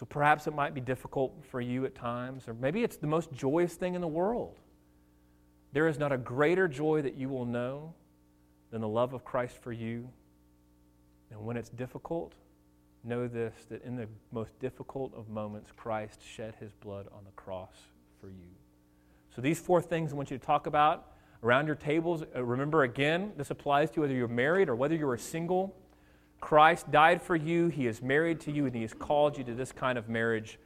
So 0.00 0.06
perhaps 0.06 0.46
it 0.46 0.54
might 0.54 0.72
be 0.72 0.80
difficult 0.80 1.44
for 1.50 1.60
you 1.60 1.84
at 1.84 1.94
times, 1.94 2.48
or 2.48 2.54
maybe 2.54 2.82
it's 2.82 2.96
the 2.96 3.06
most 3.06 3.30
joyous 3.34 3.74
thing 3.74 3.94
in 3.94 4.00
the 4.00 4.08
world. 4.08 4.58
There 5.74 5.88
is 5.88 5.98
not 5.98 6.10
a 6.10 6.16
greater 6.16 6.68
joy 6.68 7.02
that 7.02 7.16
you 7.16 7.28
will 7.28 7.44
know 7.44 7.92
than 8.70 8.80
the 8.80 8.88
love 8.88 9.12
of 9.12 9.26
Christ 9.26 9.58
for 9.60 9.72
you. 9.72 10.08
And 11.30 11.44
when 11.44 11.58
it's 11.58 11.68
difficult, 11.68 12.32
know 13.04 13.28
this 13.28 13.54
that 13.70 13.84
in 13.84 13.96
the 13.96 14.06
most 14.32 14.58
difficult 14.58 15.12
of 15.14 15.28
moments, 15.28 15.70
Christ 15.76 16.20
shed 16.22 16.54
his 16.60 16.72
blood 16.72 17.06
on 17.12 17.24
the 17.24 17.30
cross 17.32 17.74
for 18.20 18.28
you. 18.28 18.50
So, 19.34 19.40
these 19.40 19.58
four 19.58 19.80
things 19.80 20.12
I 20.12 20.16
want 20.16 20.30
you 20.30 20.38
to 20.38 20.44
talk 20.44 20.66
about 20.66 21.06
around 21.42 21.66
your 21.66 21.76
tables. 21.76 22.24
Uh, 22.34 22.44
remember 22.44 22.82
again, 22.82 23.32
this 23.36 23.50
applies 23.50 23.90
to 23.92 24.00
whether 24.00 24.14
you're 24.14 24.28
married 24.28 24.68
or 24.68 24.76
whether 24.76 24.94
you're 24.94 25.16
single. 25.16 25.74
Christ 26.40 26.90
died 26.90 27.20
for 27.20 27.36
you, 27.36 27.68
He 27.68 27.86
is 27.86 28.02
married 28.02 28.40
to 28.40 28.52
you, 28.52 28.66
and 28.66 28.74
He 28.74 28.82
has 28.82 28.94
called 28.94 29.36
you 29.36 29.44
to 29.44 29.54
this 29.54 29.72
kind 29.72 29.98
of 29.98 30.08
marriage 30.08 30.58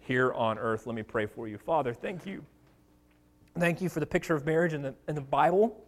here 0.00 0.32
on 0.32 0.58
earth. 0.58 0.86
Let 0.86 0.96
me 0.96 1.02
pray 1.02 1.26
for 1.26 1.46
you. 1.46 1.58
Father, 1.58 1.94
thank 1.94 2.26
you. 2.26 2.44
Thank 3.58 3.80
you 3.80 3.88
for 3.88 4.00
the 4.00 4.06
picture 4.06 4.34
of 4.34 4.46
marriage 4.46 4.72
in 4.72 4.82
the, 4.82 4.94
in 5.08 5.14
the 5.14 5.20
Bible, 5.20 5.84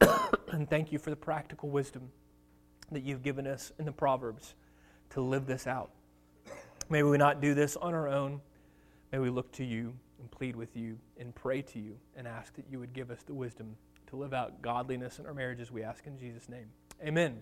and 0.52 0.68
thank 0.70 0.92
you 0.92 0.98
for 0.98 1.10
the 1.10 1.16
practical 1.16 1.68
wisdom 1.68 2.10
that 2.92 3.02
you've 3.02 3.22
given 3.22 3.46
us 3.46 3.72
in 3.78 3.84
the 3.84 3.92
Proverbs 3.92 4.54
to 5.10 5.20
live 5.20 5.46
this 5.46 5.66
out. 5.66 5.90
May 6.88 7.02
we 7.02 7.18
not 7.18 7.40
do 7.40 7.54
this 7.54 7.76
on 7.76 7.94
our 7.94 8.08
own. 8.08 8.40
May 9.12 9.18
we 9.18 9.30
look 9.30 9.52
to 9.52 9.64
you 9.64 9.92
and 10.18 10.30
plead 10.30 10.56
with 10.56 10.76
you 10.76 10.98
and 11.18 11.34
pray 11.34 11.62
to 11.62 11.78
you 11.78 11.96
and 12.16 12.26
ask 12.26 12.54
that 12.54 12.64
you 12.70 12.78
would 12.78 12.92
give 12.92 13.10
us 13.10 13.22
the 13.22 13.34
wisdom 13.34 13.76
to 14.10 14.16
live 14.16 14.34
out 14.34 14.60
godliness 14.60 15.18
in 15.18 15.26
our 15.26 15.34
marriages, 15.34 15.70
we 15.70 15.82
ask 15.82 16.06
in 16.06 16.18
Jesus' 16.18 16.48
name. 16.48 16.66
Amen. 17.02 17.40